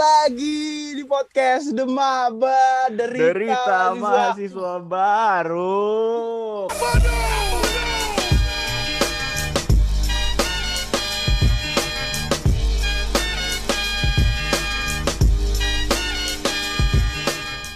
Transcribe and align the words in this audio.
Lagi 0.00 0.96
di 0.96 1.04
podcast 1.04 1.76
Demaba 1.76 2.88
Derita, 2.88 3.36
Derita 3.36 3.80
Mahasiswa. 3.92 4.80
baru. 4.80 6.72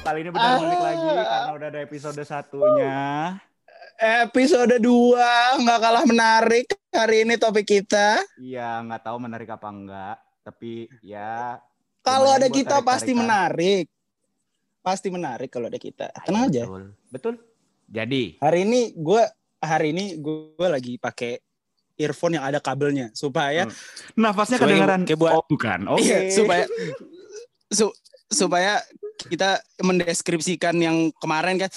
Kali 0.04 0.20
ini 0.20 0.30
benar 0.30 0.60
balik 0.60 0.76
Ah. 0.76 0.84
lagi 0.84 1.06
karena 1.08 1.52
udah 1.56 1.68
ada 1.72 1.80
episode 1.80 2.20
satunya. 2.22 3.00
Episode 3.96 4.76
2 4.76 5.24
nggak 5.64 5.80
kalah 5.80 6.04
menarik 6.04 6.66
hari 6.92 7.24
ini 7.24 7.40
topik 7.40 7.64
kita. 7.64 8.20
Iya, 8.36 8.84
nggak 8.84 9.00
tahu 9.00 9.16
menarik 9.16 9.48
apa 9.48 9.68
enggak, 9.70 10.16
tapi 10.44 10.92
ya 11.00 11.56
Kalau 12.04 12.30
ada 12.30 12.46
kita 12.46 12.78
pasti 12.78 13.10
tarik-tarikan. 13.10 13.18
menarik. 13.18 13.84
Pasti 14.78 15.08
menarik 15.08 15.48
kalau 15.48 15.66
ada 15.66 15.80
kita. 15.80 16.12
Tenang 16.20 16.52
aja. 16.52 16.62
Betul. 16.62 16.82
Betul. 17.08 17.34
Jadi, 17.84 18.36
Hari 18.38 18.60
ini 18.62 18.80
gue 18.94 19.22
hari 19.58 19.88
ini 19.90 20.16
gue 20.16 20.68
lagi 20.68 20.96
pakai 20.96 21.40
earphone 21.96 22.36
yang 22.36 22.44
ada 22.44 22.58
kabelnya 22.58 23.08
supaya 23.12 23.64
Hmm. 23.64 23.72
nafasnya 24.18 24.58
Supaya 24.58 24.68
kedengaran. 24.76 25.00
kayak 25.04 25.16
buat- 25.16 25.34
oh, 25.34 25.44
bukan. 25.46 25.80
Oke. 25.88 26.02
Iya, 26.02 26.18
supaya 26.28 26.64
su- 27.70 27.96
supaya 28.26 28.82
kita 29.24 29.56
mendeskripsikan 29.80 30.74
yang 30.76 30.96
kemarin 31.16 31.56
kan. 31.56 31.70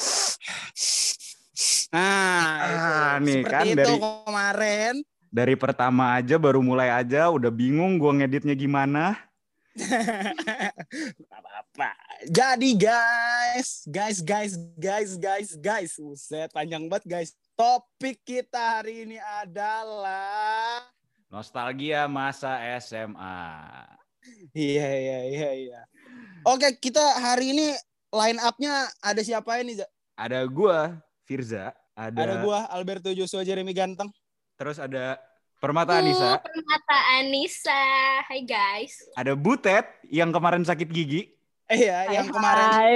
Nah, 1.88 2.44
Ah, 2.60 3.16
nih 3.18 3.42
kan 3.42 3.64
itu 3.64 3.78
dari- 3.78 4.00
kemarin. 4.26 4.94
dari 5.28 5.56
pertama 5.56 6.14
aja 6.14 6.36
baru 6.36 6.60
mulai 6.60 6.90
aja 6.90 7.30
udah 7.30 7.50
bingung 7.50 7.96
gua 7.96 8.12
ngeditnya 8.14 8.54
gimana. 8.54 9.16
Apa-apa. 11.38 11.92
Jadi 12.26 12.74
guys, 12.74 13.86
guys, 13.86 14.20
guys, 14.26 14.54
guys, 14.78 15.12
guys, 15.18 15.50
guys, 15.58 15.92
Buset, 16.02 16.50
panjang 16.50 16.90
banget 16.90 17.06
guys. 17.06 17.30
Topik 17.58 18.22
kita 18.26 18.82
hari 18.82 19.06
ini 19.06 19.18
adalah 19.18 20.82
Nostalgia 21.28 22.06
masa 22.08 22.58
SMA. 22.80 23.50
Iya, 24.56 24.90
iya, 24.92 25.20
iya, 25.28 25.50
iya. 25.56 25.82
Oke, 26.48 26.78
kita 26.80 27.02
hari 27.20 27.52
ini 27.52 27.76
line 28.12 28.40
up-nya 28.40 28.88
ada 29.04 29.22
siapa 29.22 29.60
ini? 29.60 29.78
Za? 29.80 29.88
Ada 30.16 30.48
gua, 30.48 30.96
Firza, 31.28 31.76
ada, 31.94 32.18
Ada 32.18 32.36
gua 32.42 32.66
Alberto 32.72 33.12
Joshua 33.12 33.44
Jeremy 33.44 33.74
Ganteng. 33.76 34.10
terus 34.58 34.82
ada 34.82 35.22
Permata 35.58 35.98
Anissa, 35.98 36.38
Permata 36.38 36.98
Anissa. 37.18 37.82
Hai 38.30 38.46
guys. 38.46 39.10
ada 39.18 39.34
Butet 39.34 39.90
yang 40.06 40.30
kemarin 40.30 40.62
sakit 40.62 40.86
gigi, 40.86 41.34
Eh 41.66 41.90
ya, 41.90 42.14
yang 42.14 42.30
Hai, 42.30 42.36
kemarin 42.38 42.70
Hai, 42.70 42.96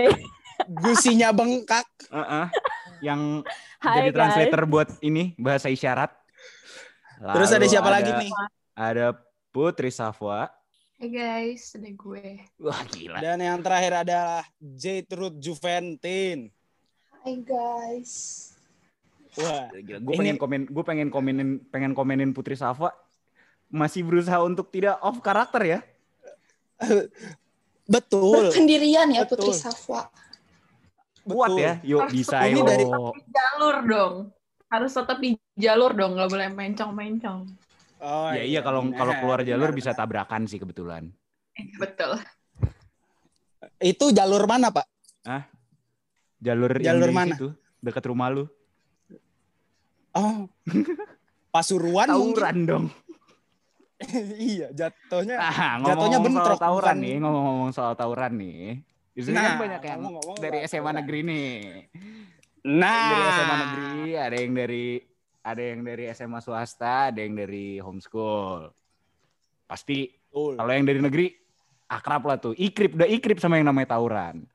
gusinya 0.69 1.33
bengkak. 1.33 1.89
uh-uh, 2.13 2.53
yang 3.01 3.41
Hai, 3.81 3.97
jadi 3.97 4.09
guys. 4.13 4.15
translator 4.15 4.61
buat 4.69 4.89
ini 5.01 5.33
bahasa 5.41 5.73
isyarat. 5.73 6.13
Terus 7.17 7.49
ada 7.49 7.65
Lalu 7.65 7.73
siapa 7.73 7.89
lagi 7.89 8.11
nih? 8.13 8.31
Ada 8.77 9.17
Putri 9.49 9.89
Safwa. 9.89 10.45
Hai 11.01 11.09
guys, 11.09 11.73
ada 11.73 11.89
gue. 11.89 12.45
Wah 12.61 12.81
gila. 12.93 13.17
Dan 13.25 13.41
yang 13.41 13.57
terakhir 13.65 14.05
adalah 14.05 14.45
Jaitrud 14.61 15.41
Juventin. 15.41 16.53
Hai 17.25 17.41
guys. 17.41 18.50
Wah, 19.39 19.71
Gila, 19.71 19.99
gue 20.01 20.11
Ini- 20.11 20.19
pengen 20.19 20.37
komen, 20.37 20.61
gue 20.67 20.83
pengen 20.83 21.07
komenin, 21.07 21.49
pengen 21.67 21.91
komenin 21.93 22.31
Putri 22.31 22.55
Safa 22.55 22.91
masih 23.71 24.03
berusaha 24.03 24.43
untuk 24.43 24.67
tidak 24.67 24.99
off 24.99 25.23
karakter 25.23 25.61
ya. 25.63 25.79
betul. 27.85 28.51
Sendirian 28.51 29.07
ya 29.09 29.23
Betul. 29.23 29.47
Putri 29.47 29.53
Safwa. 29.55 30.11
Kuat 31.21 31.53
ya, 31.53 31.77
yuk 31.85 32.01
Harus 32.01 32.13
bisa 32.13 32.37
ini 32.43 32.59
yuk. 32.59 32.65
dari- 32.65 32.87
jalur 33.29 33.75
dong. 33.85 34.13
Harus 34.67 34.91
tetap 34.91 35.17
di 35.21 35.37
jalur 35.53 35.93
dong, 35.93 36.17
nggak 36.17 36.29
boleh 36.29 36.49
mencong-mencong. 36.49 37.39
Oh, 38.01 38.33
ya 38.33 38.41
iya 38.41 38.59
kalau 38.59 38.81
kalau 38.89 39.13
benar, 39.13 39.21
keluar 39.21 39.39
jalur 39.45 39.69
benar, 39.69 39.77
bisa 39.77 39.91
tabrakan 39.93 40.49
sih 40.49 40.57
kebetulan. 40.57 41.13
Eh, 41.53 41.69
Betul. 41.77 42.17
Itu 43.77 44.09
jalur 44.09 44.49
mana, 44.49 44.73
Pak? 44.73 44.85
Jalur, 46.41 46.73
yang 46.81 46.97
Jalur 46.97 47.07
di 47.07 47.13
mana? 47.13 47.33
situ, 47.37 47.53
dekat 47.77 48.01
rumah 48.03 48.33
lu. 48.33 48.49
Oh. 50.11 50.47
Pasuruan 51.49 52.07
mungkin. 52.07 52.35
Tawuran 52.35 52.57
dong. 52.63 52.85
iya, 54.39 54.67
jatuhnya. 54.71 55.37
Ah, 55.37 55.77
Jatuhnya 55.77 56.17
soal 56.17 56.25
bentrok, 56.25 56.57
tawuran 56.57 56.85
bukan- 56.89 56.99
nih, 56.99 57.15
ngomong-ngomong 57.21 57.71
soal 57.71 57.93
tawuran 57.93 58.33
nih. 58.33 58.61
Di 59.11 59.21
sini 59.21 59.35
Nah, 59.35 59.43
kan 59.45 59.55
banyak 59.59 59.81
yang 59.83 59.99
ngomong-ngomong 59.99 60.37
dari 60.37 60.57
soal 60.57 60.67
SMA 60.67 60.79
tawuran. 60.81 60.95
negeri 61.03 61.19
nih. 61.21 61.53
Nah, 62.61 62.97
Dari 63.03 63.23
SMA 63.27 63.55
negeri, 63.57 63.91
ada 64.15 64.35
yang 64.37 64.53
dari 64.53 64.85
ada 65.41 65.61
yang 65.61 65.79
dari 65.81 66.03
SMA 66.11 66.39
swasta, 66.39 67.09
ada 67.09 67.19
yang 67.19 67.33
dari 67.33 67.77
homeschool. 67.77 68.69
Pasti 69.65 70.05
kalau 70.31 70.69
yang 70.69 70.85
dari 70.85 70.99
negeri 70.99 71.25
akrab 71.87 72.23
lah 72.23 72.37
tuh. 72.37 72.53
Ikrip 72.53 72.93
udah 72.93 73.09
ikrip 73.09 73.37
sama 73.37 73.57
yang 73.57 73.67
namanya 73.67 73.97
tawuran. 73.97 74.45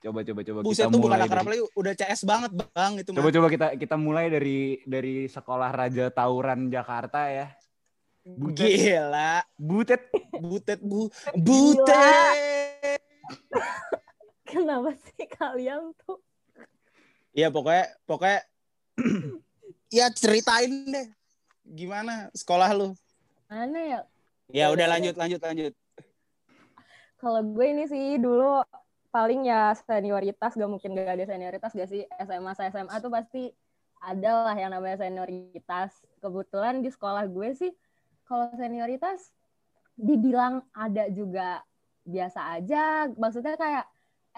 Coba 0.00 0.24
coba 0.24 0.40
coba 0.40 0.58
Buset 0.64 0.88
kita 0.88 0.96
tuh 0.96 1.00
bukan 1.04 1.12
mulai 1.12 1.28
akrab 1.28 1.44
dari, 1.44 1.60
lagi, 1.60 1.62
udah 1.76 1.92
CS 1.92 2.20
banget, 2.24 2.50
Bang, 2.72 2.92
itu. 2.96 3.10
Coba 3.12 3.28
coba 3.28 3.46
kita 3.52 3.66
kita 3.76 3.96
mulai 4.00 4.32
dari 4.32 4.80
dari 4.88 5.28
sekolah 5.28 5.68
Raja 5.76 6.08
Tawuran 6.08 6.72
Jakarta 6.72 7.28
ya. 7.28 7.52
Butet. 8.24 8.64
Gila. 8.64 9.44
Butet 9.60 10.02
Butet 10.40 10.80
bu 10.80 11.12
butet. 11.36 12.96
Kenapa 14.50 14.96
sih 14.96 15.28
kalian 15.28 15.92
tuh? 16.00 16.16
Iya, 17.36 17.52
pokoknya 17.52 17.92
pokoknya 18.08 18.40
ya 20.00 20.08
ceritain 20.16 20.72
deh. 20.88 21.08
Gimana 21.76 22.32
sekolah 22.32 22.72
lu? 22.72 22.96
Mana 23.52 23.78
ya? 23.84 24.00
Ya 24.48 24.72
udah 24.72 24.96
lanjut 24.96 25.14
lanjut 25.20 25.44
lanjut. 25.44 25.72
Kalau 27.20 27.44
gue 27.44 27.66
ini 27.68 27.84
sih 27.84 28.16
dulu 28.16 28.64
paling 29.10 29.46
ya 29.46 29.74
senioritas, 29.74 30.54
gak 30.54 30.70
mungkin 30.70 30.94
gak 30.94 31.14
ada 31.18 31.24
senioritas 31.26 31.70
gak 31.74 31.90
sih? 31.90 32.02
SMA 32.22 32.54
sama 32.54 32.70
SMA 32.70 32.96
tuh 33.02 33.10
pasti 33.10 33.42
ada 34.00 34.48
lah 34.48 34.56
yang 34.56 34.70
namanya 34.72 35.02
senioritas. 35.04 35.92
Kebetulan 36.22 36.80
di 36.80 36.88
sekolah 36.88 37.26
gue 37.28 37.48
sih 37.52 37.72
kalau 38.24 38.48
senioritas 38.54 39.34
dibilang 39.98 40.64
ada 40.72 41.10
juga 41.12 41.60
biasa 42.06 42.56
aja. 42.56 43.10
Maksudnya 43.12 43.58
kayak 43.58 43.84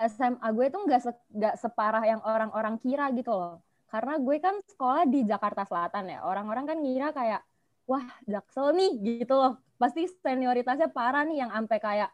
SMA 0.09 0.49
gue 0.56 0.66
tuh 0.72 0.81
nggak 0.88 1.00
se- 1.05 1.27
nggak 1.37 1.55
separah 1.61 2.05
yang 2.09 2.21
orang-orang 2.25 2.81
kira 2.81 3.12
gitu 3.15 3.31
loh. 3.37 3.61
Karena 3.93 4.16
gue 4.16 4.37
kan 4.41 4.56
sekolah 4.65 5.05
di 5.05 5.21
Jakarta 5.28 5.69
Selatan 5.69 6.09
ya. 6.09 6.25
Orang-orang 6.25 6.65
kan 6.65 6.78
ngira 6.81 7.12
kayak 7.12 7.44
wah 7.84 8.09
Jaksel 8.25 8.72
nih 8.72 9.21
gitu 9.21 9.37
loh. 9.37 9.61
Pasti 9.77 10.09
senioritasnya 10.09 10.88
parah 10.91 11.22
nih 11.28 11.44
yang 11.44 11.50
sampai 11.53 11.78
kayak 11.78 12.11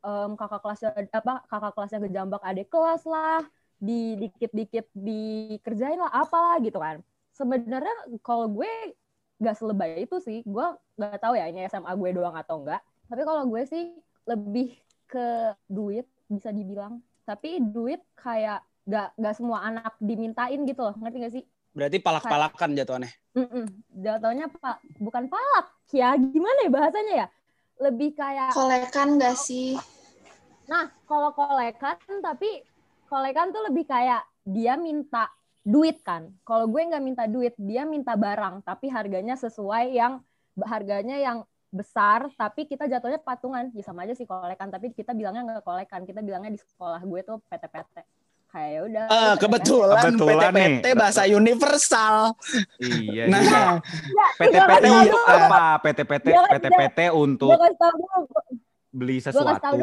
em, 0.00 0.30
kakak 0.36 0.60
kelasnya 0.64 0.90
apa 1.12 1.44
kakak 1.46 1.72
kelasnya 1.76 2.00
kejambak 2.04 2.42
adik 2.44 2.68
kelas 2.72 3.02
lah, 3.04 3.44
di 3.80 4.16
dikit-dikit 4.20 4.92
dikerjain 4.92 5.96
lah 5.96 6.12
apalah 6.12 6.60
gitu 6.60 6.76
kan. 6.76 7.00
Sebenarnya 7.32 8.20
kalau 8.20 8.48
gue 8.52 8.68
nggak 9.40 9.56
selebay 9.56 10.04
itu 10.04 10.20
sih. 10.20 10.44
Gue 10.44 10.66
nggak 11.00 11.20
tahu 11.20 11.34
ya 11.36 11.48
ini 11.48 11.64
SMA 11.68 11.92
gue 11.96 12.10
doang 12.12 12.36
atau 12.36 12.60
enggak. 12.60 12.84
Tapi 13.08 13.22
kalau 13.24 13.48
gue 13.48 13.62
sih 13.64 13.96
lebih 14.28 14.76
ke 15.08 15.56
duit 15.66 16.04
bisa 16.28 16.52
dibilang. 16.52 17.00
Tapi 17.24 17.58
duit 17.60 18.04
kayak 18.20 18.60
nggak 18.84 19.08
nggak 19.16 19.34
semua 19.36 19.64
anak 19.64 19.96
dimintain 19.96 20.60
gitu 20.68 20.80
loh. 20.84 20.94
Ngerti 21.00 21.16
gak 21.24 21.34
sih? 21.34 21.44
Berarti 21.70 22.02
palak-palakan 22.02 22.74
jatuhannya. 22.74 23.10
Mm-mm. 23.38 23.66
Jatuhnya 24.02 24.50
pak 24.50 24.82
bukan 24.98 25.30
palak 25.30 25.66
ya 25.94 26.14
gimana 26.18 26.66
ya 26.66 26.70
bahasanya 26.70 27.14
ya 27.14 27.26
lebih 27.80 28.10
kayak 28.12 28.52
Kolekan 28.52 29.16
gak 29.16 29.38
sih? 29.38 29.78
Nah 30.70 30.86
kalau 31.10 31.34
kolekan 31.34 31.98
tapi 32.22 32.62
kolekan 33.10 33.50
tuh 33.50 33.66
lebih 33.66 33.90
kayak 33.90 34.22
dia 34.46 34.78
minta 34.78 35.26
duit 35.66 35.98
kan 36.06 36.30
kalau 36.46 36.70
gue 36.70 36.78
nggak 36.78 37.02
minta 37.02 37.24
duit 37.26 37.52
dia 37.58 37.82
minta 37.82 38.14
barang 38.14 38.62
tapi 38.62 38.86
harganya 38.86 39.34
sesuai 39.34 39.90
yang 39.90 40.22
harganya 40.62 41.18
yang 41.18 41.42
besar 41.70 42.30
tapi 42.34 42.66
kita 42.66 42.86
jatuhnya 42.86 43.18
patungan 43.22 43.70
ya 43.74 43.82
sama 43.82 44.02
aja 44.06 44.14
sih 44.14 44.26
kolekan 44.26 44.70
tapi 44.70 44.90
kita 44.94 45.14
bilangnya 45.14 45.42
nggak 45.46 45.62
kolekan 45.66 46.02
kita 46.06 46.22
bilangnya 46.22 46.54
di 46.54 46.58
sekolah 46.58 47.02
gue 47.02 47.20
tuh 47.22 47.38
PT-PT 47.46 48.02
kayak 48.50 48.70
ya 48.74 48.80
udah 48.82 49.04
PT-PT. 49.06 49.38
kebetulan, 49.38 50.02
Kebetulan 50.10 50.50
nih. 50.50 50.66
PT-PT 50.82 50.86
bahasa 50.98 51.22
universal. 51.30 52.14
Iya. 52.82 53.24
Nah, 53.30 53.78
PT-PT 54.42 54.58
kasih 54.58 54.82
tahu 54.82 54.98
untuk 55.06 55.22
dulu. 55.22 55.38
apa? 55.38 55.64
PT-PT 55.86 56.26
PT-PT 56.34 56.98
untuk 57.14 57.50
kasih 57.54 58.58
beli 58.90 59.18
sesuatu. 59.18 59.78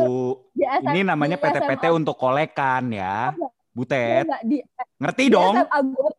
Ini 0.54 1.02
namanya 1.02 1.36
PT-PT 1.36 1.90
untuk 1.90 2.16
kolekan 2.16 2.92
ya. 2.92 3.32
Iya, 3.32 3.48
Butet. 3.72 4.26
nggak, 4.26 4.42
di 4.44 4.58
Ngerti 4.98 5.24
di 5.24 5.34
dong? 5.34 5.54
SMA 5.56 5.80
gue 5.86 6.10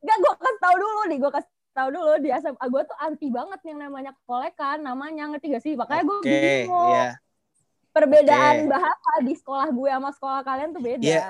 enggak 0.00 0.36
kasih 0.38 0.58
tahu 0.58 0.74
dulu 0.78 1.00
nih 1.06 1.18
gue 1.18 1.30
kasih 1.30 1.50
tahu 1.70 1.88
dulu 1.90 2.12
di 2.18 2.28
SMA 2.32 2.64
gue 2.66 2.82
tuh 2.82 2.96
anti 2.98 3.26
banget 3.28 3.60
yang 3.62 3.78
namanya 3.78 4.12
kolekan 4.24 4.78
namanya 4.80 5.28
ngerti 5.28 5.46
gak 5.50 5.62
sih 5.62 5.74
makanya 5.74 6.02
gue 6.02 6.18
Oke, 6.18 6.30
bingung 6.30 6.90
ya. 6.90 7.08
perbedaan 7.90 8.54
Oke. 8.64 8.70
bahasa 8.70 9.10
di 9.20 9.34
sekolah 9.34 9.68
gue 9.68 9.88
sama 9.90 10.10
sekolah 10.14 10.40
kalian 10.40 10.70
tuh 10.70 10.82
beda. 10.82 11.04
Iya. 11.04 11.22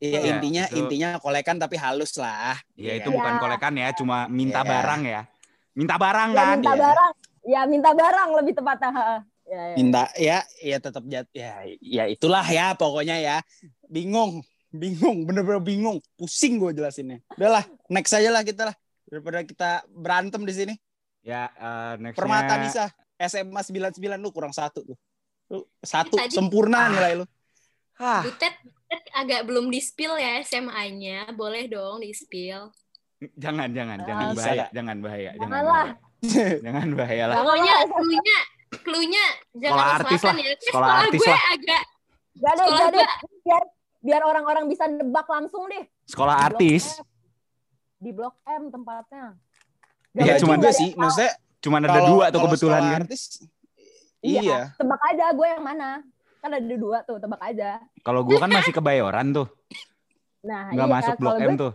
Iya 0.00 0.16
Iya, 0.16 0.20
intinya 0.32 0.64
itu. 0.66 0.76
intinya 0.80 1.08
kolekan 1.20 1.60
tapi 1.60 1.76
halus 1.76 2.16
lah. 2.16 2.56
Ya 2.72 2.96
Iya 2.96 3.04
itu 3.04 3.08
kan? 3.12 3.16
bukan 3.20 3.32
Ya. 3.32 3.40
kolekan 3.44 3.72
ya, 3.76 3.88
cuma 3.92 4.16
minta 4.26 4.60
Iya. 4.64 4.70
barang 4.72 5.02
ya. 5.04 5.20
Minta 5.76 5.94
barang 6.00 6.28
Ya, 6.32 6.36
kan? 6.40 6.56
minta 6.56 6.72
Iya. 6.72 6.80
barang. 6.80 7.12
Ya 7.40 7.60
minta 7.68 7.90
barang 7.92 8.28
lebih 8.40 8.52
tepatnya. 8.56 8.90
Ya, 9.50 9.62
ya. 9.66 9.74
minta 9.74 10.02
ya 10.14 10.38
ya 10.62 10.78
tetap 10.78 11.02
jat 11.04 11.26
ya 11.34 11.50
ya 11.82 12.06
itulah 12.06 12.46
ya 12.46 12.70
pokoknya 12.72 13.18
ya 13.18 13.36
bingung 13.84 14.46
bingung 14.70 15.26
bener-bener 15.26 15.58
bingung 15.58 15.98
pusing 16.14 16.54
gue 16.56 16.70
jelasinnya 16.70 17.18
udahlah 17.34 17.66
next 17.90 18.14
aja 18.14 18.30
lah 18.30 18.46
kita 18.46 18.70
lah 18.70 18.76
daripada 19.04 19.42
kita 19.42 19.70
berantem 19.90 20.46
di 20.46 20.54
sini 20.54 20.74
Ya, 21.20 21.50
eh, 21.50 21.92
nextnya 21.98 22.16
permata 22.16 22.54
Nisa 22.56 22.86
SMA 23.18 23.60
99 23.60 23.92
lu 24.16 24.30
kurang 24.30 24.54
satu 24.54 24.86
tuh 24.86 24.96
lu 25.50 25.66
satu 25.82 26.14
Tadi- 26.14 26.30
sempurna 26.30 26.86
nilai 26.88 27.18
lu 27.18 27.26
Hah, 27.98 28.24
Butet, 28.24 28.54
Butet 28.62 29.02
agak 29.12 29.44
belum 29.44 29.68
di 29.68 29.76
spill 29.76 30.16
ya 30.16 30.40
SMA-nya. 30.40 31.28
Boleh 31.36 31.68
dong 31.68 32.00
di 32.00 32.16
spill. 32.16 32.72
jangan 33.36 33.68
jangan 33.68 34.00
Ah, 34.00 34.06
jangan 34.08 34.24
bisa 34.30 34.40
bahaya, 34.40 34.66
jangan 34.72 34.96
bahaya, 35.02 35.30
jangan 35.34 35.42
Janganlah. 35.42 35.84
bahaya. 35.84 36.08
Jangan 36.64 36.88
bahaya 36.94 37.24
lah. 37.28 37.36
Pokoknya 37.36 37.74
cluenya 38.80 39.26
jangan 39.52 39.70
Sekolah 39.70 39.86
artis 39.92 40.18
selatan 40.18 40.32
lah, 40.32 40.40
ya. 40.40 40.54
sekolah 40.54 40.70
Sekolah 40.70 40.90
artis 40.98 41.20
gue 41.20 41.28
lah. 41.28 41.42
agak 41.50 41.82
Gak 42.32 42.54
Sekolah 42.54 42.78
gak 42.78 42.90
deh. 42.90 43.08
Biar, 43.40 43.62
biar 44.00 44.22
orang-orang 44.22 44.64
bisa 44.66 44.84
nebak 44.86 45.26
langsung 45.26 45.62
deh. 45.66 45.84
Sekolah 46.04 46.34
Di 46.34 46.40
Blok 46.40 46.46
artis, 46.48 46.84
M. 46.86 47.04
Di 47.98 48.10
Blok 48.10 48.34
M 48.42 48.62
tempatnya. 48.68 49.24
Iya, 50.10 50.32
ya 50.32 50.34
nggak 50.38 50.58
ada 50.58 50.70
sih 50.72 50.90
tahu. 50.90 50.98
maksudnya 50.98 51.30
cuman 51.60 51.80
ada 51.80 51.90
kalau- 51.92 52.08
dua 52.08 52.24
tuh 52.26 52.40
kebetulan 52.40 52.56
sekolah 52.76 52.90
kan. 52.90 53.00
artis, 53.04 53.22
Iya. 54.20 54.40
iya 54.40 54.58
Tebak 54.74 55.00
aja 55.06 55.24
gue 55.30 55.46
yang 55.46 55.62
mana. 55.62 55.90
Kan 56.38 56.50
ada 56.50 56.74
dua 56.74 56.98
tuh, 57.02 57.16
tebak 57.16 57.40
aja. 57.42 57.70
Kalau 58.00 58.20
gua 58.22 58.38
kan 58.38 58.48
masih 58.50 58.72
kebayoran 58.72 59.26
tuh, 59.30 59.46
Nah, 60.40 60.72
nggak 60.72 60.88
iya, 60.88 60.94
masuk 60.96 61.14
Blok 61.14 61.36
M 61.36 61.44
gue- 61.46 61.60
tuh. 61.60 61.72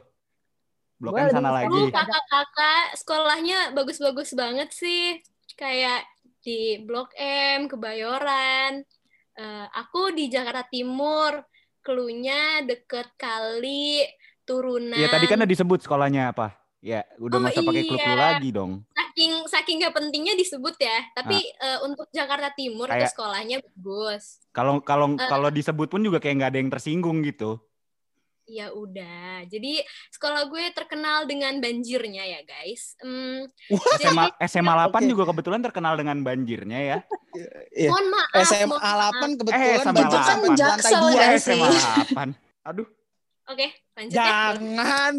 Blok 0.98 1.14
gue 1.14 1.22
M 1.22 1.30
sana 1.30 1.50
lagi. 1.54 1.70
Oh, 1.72 1.88
kakak-kakak 1.88 2.84
sekolahnya 2.96 3.60
bagus-bagus 3.72 4.34
banget 4.34 4.70
sih. 4.72 5.22
Kayak 5.54 6.02
di 6.46 6.78
Blok 6.80 7.10
M, 7.18 7.66
Kebayoran. 7.66 8.86
Eh, 9.36 9.68
aku 9.74 10.14
di 10.14 10.30
Jakarta 10.30 10.70
Timur. 10.70 11.42
Klunya 11.82 12.62
deket 12.62 13.14
kali, 13.14 14.02
turunan. 14.42 14.98
Iya 14.98 15.10
tadi 15.10 15.26
kan 15.26 15.38
udah 15.38 15.50
disebut 15.50 15.80
sekolahnya 15.82 16.34
apa. 16.34 16.54
Ya, 16.82 17.02
udah 17.18 17.38
Oh, 17.38 17.42
nggak 17.42 17.58
usah 17.58 17.66
pakai 17.66 17.84
klub-klub 17.84 18.14
iya. 18.14 18.26
lagi 18.30 18.50
dong. 18.50 18.72
Saking 18.94 19.34
saking 19.50 19.76
gak 19.82 19.94
pentingnya 19.94 20.34
disebut 20.34 20.78
ya. 20.78 20.98
Tapi 21.14 21.38
eh, 21.42 21.80
untuk 21.82 22.06
Jakarta 22.10 22.54
Timur 22.54 22.86
itu. 22.86 22.94
Kayak- 22.94 23.14
sekolahnya 23.14 23.58
bagus. 23.62 24.42
Kalau 24.50 24.82
kalau 24.82 25.14
Eh. 25.14 25.26
kalau 25.26 25.50
disebut 25.50 25.90
pun 25.90 26.02
juga 26.02 26.18
kayak 26.18 26.42
nggak 26.42 26.52
ada 26.54 26.60
yang 26.62 26.70
tersinggung 26.70 27.22
gitu. 27.22 27.58
Ya 28.46 28.70
udah. 28.70 29.42
Jadi 29.46 29.82
sekolah 30.10 30.46
gue 30.46 30.70
terkenal 30.72 31.26
dengan 31.26 31.58
banjirnya 31.58 32.24
ya 32.24 32.42
guys. 32.42 32.94
Hmm, 32.98 33.50
jadi- 33.98 34.06
SMA 34.06 34.26
SMA 34.40 34.74
8 34.86 34.94
Oke. 34.96 35.10
juga 35.10 35.24
kebetulan 35.26 35.62
terkenal 35.62 35.94
dengan 35.96 36.18
banjirnya 36.22 36.80
ya. 36.80 36.98
Iya. 37.76 37.90
mohon 37.92 38.08
maaf. 38.08 38.30
SMA 38.46 38.70
mohon 38.70 38.80
maaf. 38.80 39.12
8 39.12 39.26
Eh, 39.26 39.36
kebetulan 39.36 39.76
SMA 39.76 39.92
banjir 39.92 40.20
kan 40.22 40.38
8. 40.38 40.46
lantai 40.46 40.56
Jaksel 40.56 40.94
dua 40.96 41.12
ya 41.12 41.26
Eh, 41.26 41.34
sih. 41.36 41.52
SMA 41.52 41.68
8. 41.68 42.30
Aduh. 42.64 42.88
Oke, 43.46 43.68
lanjut 43.94 44.14
ya. 44.14 44.26
Jangan, 44.26 45.14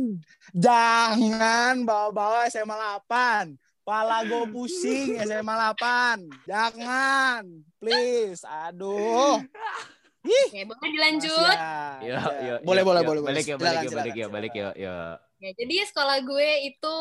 jangan 0.50 1.74
bawa-bawa 1.82 2.46
SMA 2.48 2.74
8. 2.74 3.54
Pala 3.82 4.22
gue 4.22 4.50
pusing 4.50 5.14
SMA 5.20 5.54
8. 5.54 6.18
Jangan, 6.42 7.42
please. 7.78 8.42
Aduh. 8.42 9.38
Oke, 10.26 10.60
boleh 10.66 10.90
dilanjut. 10.90 11.56
Yo, 12.02 12.16
boleh, 12.64 12.82
yo, 12.82 12.82
boleh, 12.82 12.82
yo. 12.82 12.86
boleh, 12.86 13.02
boleh. 13.02 13.22
Balik 13.22 13.46
ya, 13.46 13.56
balik 13.56 13.80
ya, 13.82 13.90
balik 13.94 14.14
ya, 14.14 14.26
balik 14.26 14.52
ya, 14.54 14.68
yo. 14.74 14.96
Ya, 15.36 15.50
jadi 15.52 15.84
sekolah 15.92 16.24
gue 16.24 16.48
itu 16.64 16.94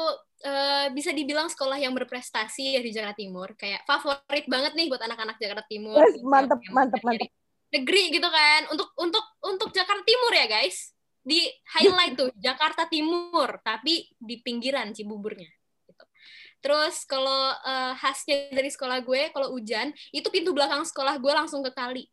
eh, 0.44 0.88
bisa 0.92 1.16
dibilang 1.16 1.48
sekolah 1.48 1.80
yang 1.80 1.95
berprestasi 1.95 2.75
ya 2.75 2.81
di 2.83 2.92
Jakarta 2.92 3.16
Timur. 3.16 3.56
Kayak 3.56 3.88
favorit 3.88 4.45
banget 4.51 4.75
nih 4.75 4.92
buat 4.92 5.00
anak-anak 5.00 5.39
Jakarta 5.39 5.63
Timur. 5.72 6.04
Gitu, 6.12 6.27
mantep, 6.27 6.60
mantep, 6.69 7.00
dari 7.00 7.25
mantep. 7.25 7.30
Negeri 7.72 8.04
gitu 8.12 8.27
kan. 8.27 8.62
Untuk 8.75 8.92
untuk 9.00 9.25
untuk 9.39 9.69
Jakarta 9.72 10.04
Timur 10.04 10.31
ya 10.36 10.48
guys. 10.51 10.92
Di 11.25 11.48
highlight 11.80 12.13
tuh 12.19 12.30
Jakarta 12.45 12.86
Timur, 12.92 13.63
tapi 13.63 14.12
di 14.19 14.36
pinggiran 14.44 14.92
Cibuburnya. 14.92 15.50
Gitu. 15.88 16.04
Terus 16.60 17.07
kalau 17.07 17.56
eh, 17.56 17.94
khasnya 17.95 18.51
dari 18.51 18.68
sekolah 18.68 19.00
gue, 19.00 19.31
kalau 19.31 19.56
hujan, 19.56 19.95
itu 20.12 20.27
pintu 20.27 20.51
belakang 20.51 20.83
sekolah 20.83 21.16
gue 21.24 21.31
langsung 21.31 21.63
ke 21.63 21.72
kali. 21.72 22.04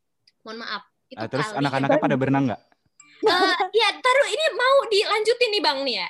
Mohon 0.47 0.70
maaf. 0.70 0.92
Itu 1.12 1.20
Ah, 1.20 1.29
terus 1.29 1.49
kali. 1.49 1.59
anak-anaknya 1.61 1.99
pada 2.00 2.17
berenang 2.17 2.44
nggak? 2.49 2.61
Eh, 3.23 3.55
ya 3.76 3.88
taruh 3.94 4.29
ini 4.29 4.47
mau 4.56 4.76
dilanjutin 4.88 5.50
nih 5.53 5.62
bang 5.62 5.79
nih 5.85 5.97
ya. 6.00 6.09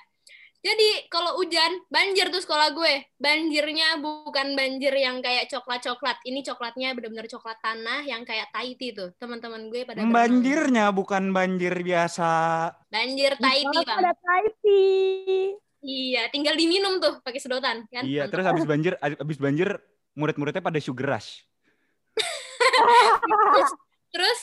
Jadi 0.62 0.88
kalau 1.10 1.34
hujan 1.36 1.82
banjir 1.90 2.30
tuh 2.30 2.38
sekolah 2.38 2.70
gue. 2.70 2.94
Banjirnya 3.18 3.98
bukan 3.98 4.54
banjir 4.54 4.94
yang 4.94 5.18
kayak 5.18 5.50
coklat-coklat. 5.50 6.22
Ini 6.22 6.38
coklatnya 6.40 6.94
benar-benar 6.94 7.26
coklat 7.26 7.58
tanah 7.58 8.06
yang 8.06 8.22
kayak 8.22 8.46
Tahiti 8.54 8.94
tuh. 8.94 9.10
Teman-teman 9.18 9.66
gue 9.68 9.82
pada 9.82 9.98
berenang. 9.98 10.14
Banjirnya 10.14 10.94
bukan 10.94 11.34
banjir 11.34 11.74
biasa. 11.74 12.30
Banjir 12.88 13.34
Tahiti 13.42 13.78
bang. 13.82 13.98
ada 13.98 14.12
Tahiti. 14.14 14.82
Iya, 15.82 16.30
tinggal 16.30 16.54
diminum 16.54 17.02
tuh 17.02 17.18
pakai 17.20 17.42
sedotan 17.42 17.82
kan. 17.90 18.06
Iya, 18.06 18.24
Mantap. 18.24 18.30
terus 18.30 18.44
habis 18.46 18.64
banjir 18.64 18.92
habis 19.02 19.38
banjir 19.42 19.68
murid-muridnya 20.14 20.62
pada 20.62 20.78
sugar 20.78 21.18
rush. 21.18 21.42
terus, 23.50 23.70
terus 24.14 24.40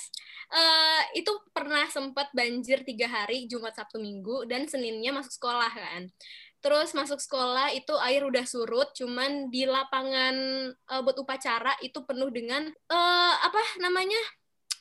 eh, 0.50 1.04
itu 1.18 1.32
pernah 1.54 1.86
sempat 1.90 2.34
banjir 2.34 2.82
tiga 2.82 3.06
hari 3.06 3.46
Jumat 3.46 3.78
Sabtu 3.78 4.02
Minggu 4.02 4.50
dan 4.50 4.66
Seninnya 4.66 5.14
masuk 5.14 5.34
sekolah 5.34 5.70
kan. 5.70 6.10
Terus 6.60 6.92
masuk 6.92 7.24
sekolah 7.24 7.72
itu 7.72 7.96
air 8.04 8.28
udah 8.28 8.44
surut 8.44 8.92
cuman 8.92 9.48
di 9.48 9.64
lapangan 9.64 10.36
eh, 10.74 11.02
buat 11.06 11.18
upacara 11.22 11.78
itu 11.86 12.02
penuh 12.04 12.30
dengan 12.34 12.68
eh, 12.68 13.36
apa 13.40 13.62
namanya 13.80 14.20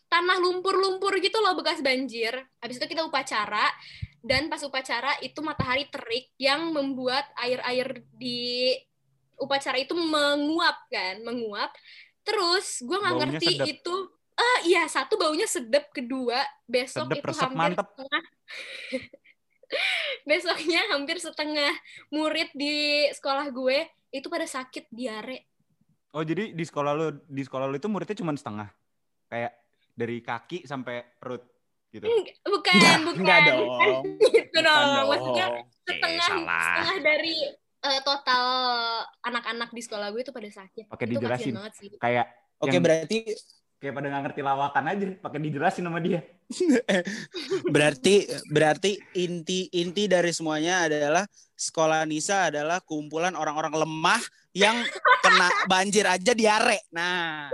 tanah 0.08 0.40
lumpur-lumpur 0.40 1.20
gitu 1.20 1.38
loh 1.44 1.54
bekas 1.54 1.84
banjir. 1.84 2.32
Habis 2.64 2.80
itu 2.80 2.86
kita 2.88 3.04
upacara 3.04 3.68
dan 4.24 4.50
pas 4.50 4.60
upacara 4.64 5.14
itu 5.22 5.38
matahari 5.44 5.86
terik 5.92 6.32
yang 6.40 6.72
membuat 6.74 7.28
air-air 7.38 8.02
di 8.16 8.74
upacara 9.38 9.78
itu 9.78 9.94
menguap 9.94 10.88
kan 10.90 11.22
menguap. 11.22 11.70
Terus 12.26 12.82
gue 12.82 12.98
nggak 12.98 13.16
ngerti 13.22 13.52
sedap. 13.56 13.66
itu 13.68 13.94
ah 14.38 14.58
iya 14.62 14.86
satu 14.86 15.14
baunya 15.14 15.44
sedap 15.44 15.90
kedua 15.90 16.38
besok 16.64 17.10
Sedep, 17.10 17.18
itu 17.18 17.26
resep, 17.26 17.42
hampir 17.44 17.58
mantep. 17.58 17.86
setengah 17.88 18.22
besoknya 20.24 20.80
hampir 20.88 21.16
setengah 21.18 21.72
murid 22.08 22.48
di 22.52 22.76
sekolah 23.10 23.50
gue 23.50 23.78
itu 24.10 24.26
pada 24.26 24.46
sakit 24.46 24.88
diare 24.88 25.44
Oh, 26.08 26.24
jadi 26.24 26.56
di 26.56 26.64
sekolah 26.64 26.96
lu 26.96 27.06
di 27.22 27.44
sekolah 27.44 27.68
lu 27.68 27.76
itu 27.76 27.84
muridnya 27.84 28.16
cuma 28.16 28.32
setengah. 28.32 28.72
Kayak 29.28 29.52
dari 29.92 30.18
kaki 30.18 30.64
sampai 30.64 31.04
perut 31.14 31.44
gitu. 31.92 32.00
Eng- 32.02 32.32
bukan 32.42 32.72
Enggak, 32.74 32.96
bukan 33.04 33.20
enggak 33.20 33.38
dong. 33.44 33.60
gitu 34.24 34.48
Bukan 34.48 34.62
dong 34.64 34.88
dong. 34.88 35.06
maksudnya 35.06 35.46
Eh, 35.52 35.62
setengah 35.84 36.24
salah. 36.26 36.64
setengah 36.64 36.96
dari 37.04 37.36
eh, 37.52 38.00
total 38.02 38.44
anak-anak 39.20 39.68
di 39.68 39.82
sekolah 39.84 40.08
gue 40.08 40.22
itu 40.22 40.32
pada 40.32 40.48
sakit 40.48 40.84
Pakai 40.88 41.04
itu 41.04 41.12
dijelasin. 41.14 41.28
kasihan 41.44 41.56
banget 41.60 41.74
sih 41.76 41.88
Kayak 41.94 42.26
Oke, 42.56 42.72
yang 42.72 42.82
berarti 42.82 43.18
kayak 43.78 43.94
pada 43.94 44.06
nggak 44.10 44.22
ngerti 44.30 44.40
lawakan 44.42 44.84
aja, 44.90 45.06
pakai 45.22 45.38
dijelasin 45.38 45.86
sama 45.86 46.02
dia. 46.02 46.20
berarti 47.74 48.24
berarti 48.48 48.96
inti 49.20 49.68
inti 49.68 50.08
dari 50.08 50.32
semuanya 50.32 50.88
adalah 50.88 51.24
sekolah 51.58 52.08
Nisa 52.08 52.48
adalah 52.48 52.80
kumpulan 52.80 53.36
orang-orang 53.36 53.84
lemah 53.84 54.22
yang 54.56 54.82
kena 55.22 55.48
banjir 55.70 56.08
aja 56.08 56.32
diare. 56.32 56.88
Nah, 56.90 57.52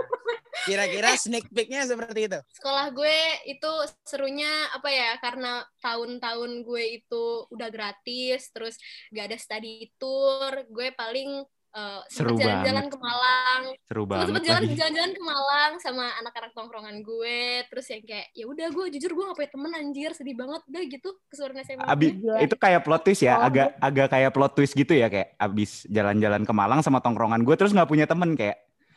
kira-kira 0.65 1.13
sneak 1.19 1.45
peeknya 1.53 1.85
seperti 1.85 2.31
itu. 2.31 2.39
sekolah 2.57 2.87
gue 2.89 3.17
itu 3.45 3.71
serunya 4.07 4.49
apa 4.73 4.89
ya 4.89 5.11
karena 5.21 5.61
tahun-tahun 5.83 6.65
gue 6.65 6.83
itu 7.03 7.25
udah 7.53 7.69
gratis 7.69 8.49
terus 8.49 8.79
gak 9.13 9.29
ada 9.29 9.37
study 9.37 9.91
tour 10.01 10.65
gue 10.71 10.89
paling 10.97 11.45
eh, 11.75 11.99
Seru 12.07 12.31
sempet 12.31 12.41
jalan-jalan 12.41 12.63
banget. 12.79 12.87
ke 12.87 12.97
Malang 12.97 13.61
Seru 13.83 14.03
banget 14.07 14.25
sempet 14.25 14.43
jalan 14.43 14.63
jalan-jalan 14.71 15.11
ke 15.11 15.21
Malang 15.21 15.71
sama 15.77 16.05
anak-anak 16.17 16.51
tongkrongan 16.51 16.97
gue 17.01 17.39
terus 17.67 17.85
yang 17.91 18.01
kayak 18.01 18.27
ya 18.31 18.45
udah 18.47 18.67
gue 18.71 18.85
jujur 18.95 19.11
gue 19.11 19.23
gak 19.25 19.37
punya 19.37 19.51
temen 19.51 19.71
anjir 19.71 20.09
sedih 20.11 20.35
banget 20.35 20.61
udah 20.65 20.83
gitu 20.87 21.09
keseruan 21.27 21.59
SMA 21.61 21.83
Abi, 21.83 22.07
gue. 22.15 22.37
itu 22.41 22.55
kayak 22.55 22.81
plot 22.81 23.03
twist 23.03 23.21
ya, 23.21 23.35
Oh, 23.35 23.45
agak 23.45 23.67
agak 23.77 24.07
kayak 24.09 24.31
plot 24.31 24.53
twist 24.55 24.73
gitu 24.73 24.93
ya 24.95 25.07
kayak 25.07 25.35
abis 25.35 25.83
jalan-jalan 25.85 26.41
ke 26.41 26.53
Malang 26.55 26.79
sama 26.79 27.03
tongkrongan 27.03 27.43
gue 27.43 27.55
terus 27.55 27.75
nggak 27.75 27.87
punya 27.87 28.07
temen 28.07 28.33
kayak 28.33 28.55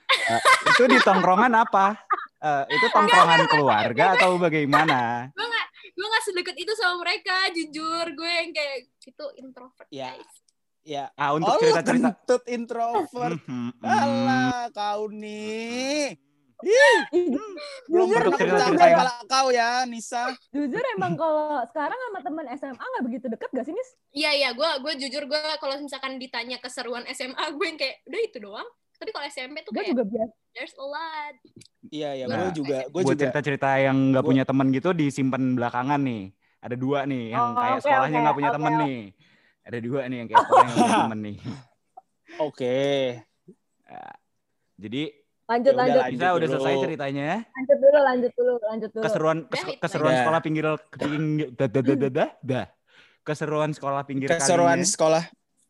eh, 0.09 0.41
itu 0.71 0.87
di 0.87 0.99
tongkrongan 1.03 1.53
apa? 1.53 1.99
Eh, 2.39 2.65
itu 2.71 2.87
tongkrongan 2.89 3.51
keluarga 3.51 4.15
atau 4.15 4.39
bagaimana? 4.39 5.27
gue 5.99 6.07
gak 6.07 6.25
sedekat 6.31 6.55
itu 6.55 6.73
sama 6.79 7.03
mereka 7.03 7.51
jujur 7.51 8.07
gue 8.15 8.31
yang 8.31 8.51
kayak 8.55 8.87
itu 9.03 9.25
introvert 9.35 9.89
Ya. 9.91 10.15
guys 10.15 10.31
Ya. 10.89 11.13
Ah 11.15 11.37
untuk 11.37 11.53
Oh, 11.53 11.55
lu 11.55 11.63
cerita-cerita. 11.63 12.17
kentut 12.17 12.43
introvert. 12.49 13.37
Mhm, 13.45 13.77
mhm. 13.77 13.85
Alah, 13.85 14.73
kau 14.73 15.13
nih. 15.13 16.17
Belum 17.87 18.09
Jujur, 18.09 18.19
cerita-cerita 18.25 18.57
mencapai 18.67 18.83
yang- 18.83 18.97
kepala 18.97 19.13
kau 19.25 19.49
ya, 19.49 19.71
Nisa. 19.85 20.23
jujur 20.49 20.83
emang 20.91 21.13
kalau 21.15 21.61
sekarang 21.67 21.95
sama 21.95 22.19
teman 22.19 22.47
SMA 22.51 22.83
nggak 22.83 23.05
begitu 23.05 23.27
deket 23.29 23.49
gak 23.53 23.63
sih 23.63 23.71
Nis? 23.71 23.91
Iya 24.11 24.31
iya, 24.35 24.49
gue 24.51 24.67
gue 24.83 24.93
jujur 24.99 25.23
gue 25.25 25.39
kalau 25.57 25.79
misalkan 25.79 26.17
ditanya 26.17 26.57
keseruan 26.57 27.07
SMA 27.07 27.45
gue 27.49 27.63
yang 27.65 27.79
kayak 27.79 28.03
udah 28.05 28.21
itu 28.21 28.39
doang. 28.41 28.69
Tapi 28.99 29.11
kalau 29.13 29.27
SMP 29.29 29.63
tuh 29.63 29.71
Gue 29.71 29.79
kayak 29.79 29.93
juga 29.93 30.05
biasa. 30.05 30.33
there's 30.51 30.75
a 30.75 30.83
lot. 30.83 31.35
Iya, 31.87 32.11
iya, 32.13 32.25
Nah, 32.27 32.37
gue 32.43 32.51
juga, 32.57 32.79
gue 32.85 33.03
juga. 33.05 33.13
cerita-cerita 33.15 33.69
yang 33.79 34.11
nggak 34.11 34.25
punya 34.27 34.43
teman 34.43 34.73
gitu 34.73 34.91
disimpan 34.91 35.55
belakangan 35.55 36.01
nih. 36.01 36.35
Ada 36.59 36.75
dua 36.75 37.07
nih 37.07 37.31
yang 37.31 37.55
Oh, 37.55 37.55
kayak 37.55 37.77
oke, 37.77 37.85
sekolahnya 37.87 38.19
nggak 38.19 38.35
punya 38.35 38.51
oke, 38.51 38.57
temen 38.59 38.73
oke. 38.73 38.83
nih. 38.83 38.99
Ada 39.69 39.79
dua 39.79 40.01
nih 40.05 40.17
yang 40.19 40.27
kayak 40.27 40.41
nggak 40.41 40.49
punya 40.73 40.97
temen 40.99 41.21
nih. 41.21 41.37
Oke. 42.47 42.79
Ya, 43.85 44.05
Jadi 44.79 45.03
Lanjut, 45.45 45.73
Ya 45.73 45.81
lanjut. 45.81 46.03
bisa 46.13 46.27
udah 46.31 46.49
selesai 46.51 46.75
ceritanya. 46.79 47.29
Lanjut 47.49 47.79
dulu, 47.79 47.99
lanjut 47.99 48.33
dulu, 48.35 48.53
lanjut 48.63 48.91
dulu. 48.93 49.03
Keseruan 49.03 49.39
Udah, 49.43 49.53
kes- 49.55 49.79
keseruan 49.79 50.13
aja. 50.13 50.21
sekolah 50.21 50.41
pinggir 50.41 50.65
pinggir 50.95 51.49
dah 51.51 51.65
dah 51.67 51.83
dah 51.83 51.97
dah 51.97 52.11
dah, 52.11 52.29
dah. 52.43 52.67
Keseruan 53.23 53.71
sekolah 53.73 54.03
pinggir 54.05 54.29
Keseruan 54.31 54.77
kalinya. 54.77 54.85
sekolah. 54.87 55.25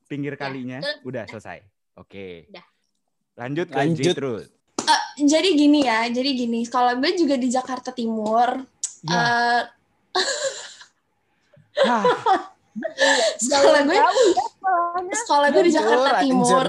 Pinggir 0.04 0.34
Ya, 0.34 0.38
kalinya 0.40 0.78
betul. 0.78 0.94
udah 1.04 1.24
selesai. 1.26 1.58
Oke. 1.94 2.46
Udah. 2.48 2.66
Lanjut 3.36 3.66
ke 3.66 3.76
Lanjut. 3.76 4.02
J 4.02 4.08
terus. 4.14 4.42
Eh, 4.80 5.00
jadi 5.22 5.48
gini 5.52 5.80
ya, 5.80 6.00
jadi 6.08 6.30
gini. 6.32 6.60
Kalau 6.64 6.96
gue 6.96 7.10
juga 7.14 7.34
di 7.34 7.46
Jakarta 7.46 7.90
Timur. 7.92 8.58
Ya. 9.04 9.14
eh, 9.14 9.62
Hah, 11.78 12.02
sekolah 13.38 13.80
gue 13.82 13.94
ya 13.94 14.06
sekolahnya. 14.08 15.14
sekolah 15.24 15.48
gue 15.48 15.62
di 15.62 15.72
Jakarta. 15.72 16.10
Timur. 16.20 16.66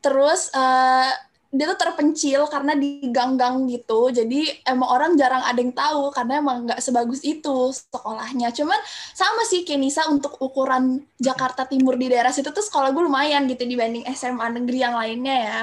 Terus 0.00 0.40
eh, 0.50 1.10
dia 1.48 1.70
tuh 1.70 1.78
terpencil 1.78 2.44
karena 2.44 2.74
di 2.74 3.08
gang-gang 3.08 3.64
gitu. 3.66 4.10
Jadi 4.10 4.42
emang 4.64 4.90
orang 4.90 5.10
jarang 5.14 5.40
ada 5.40 5.54
yang 5.54 5.70
tahu 5.70 6.10
karena 6.10 6.38
emang 6.38 6.66
nggak 6.66 6.78
sebagus 6.78 7.22
itu 7.22 7.56
sekolahnya. 7.70 8.50
Cuman 8.50 8.76
sama 9.10 9.42
sih 9.44 9.62
kayak 9.62 9.80
Nisa 9.80 10.02
untuk 10.06 10.34
ukuran 10.38 10.98
Jakarta 11.16 11.64
Timur 11.64 11.94
di 11.94 12.10
daerah 12.10 12.30
situ 12.30 12.50
tuh 12.50 12.60
sekolah 12.60 12.90
gue 12.90 13.02
lumayan 13.02 13.46
gitu 13.46 13.64
dibanding 13.64 14.02
SMA 14.10 14.50
negeri 14.52 14.78
yang 14.78 14.94
lainnya 14.94 15.36
ya. 15.38 15.60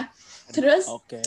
Terus 0.49 0.87
Oke. 0.87 1.19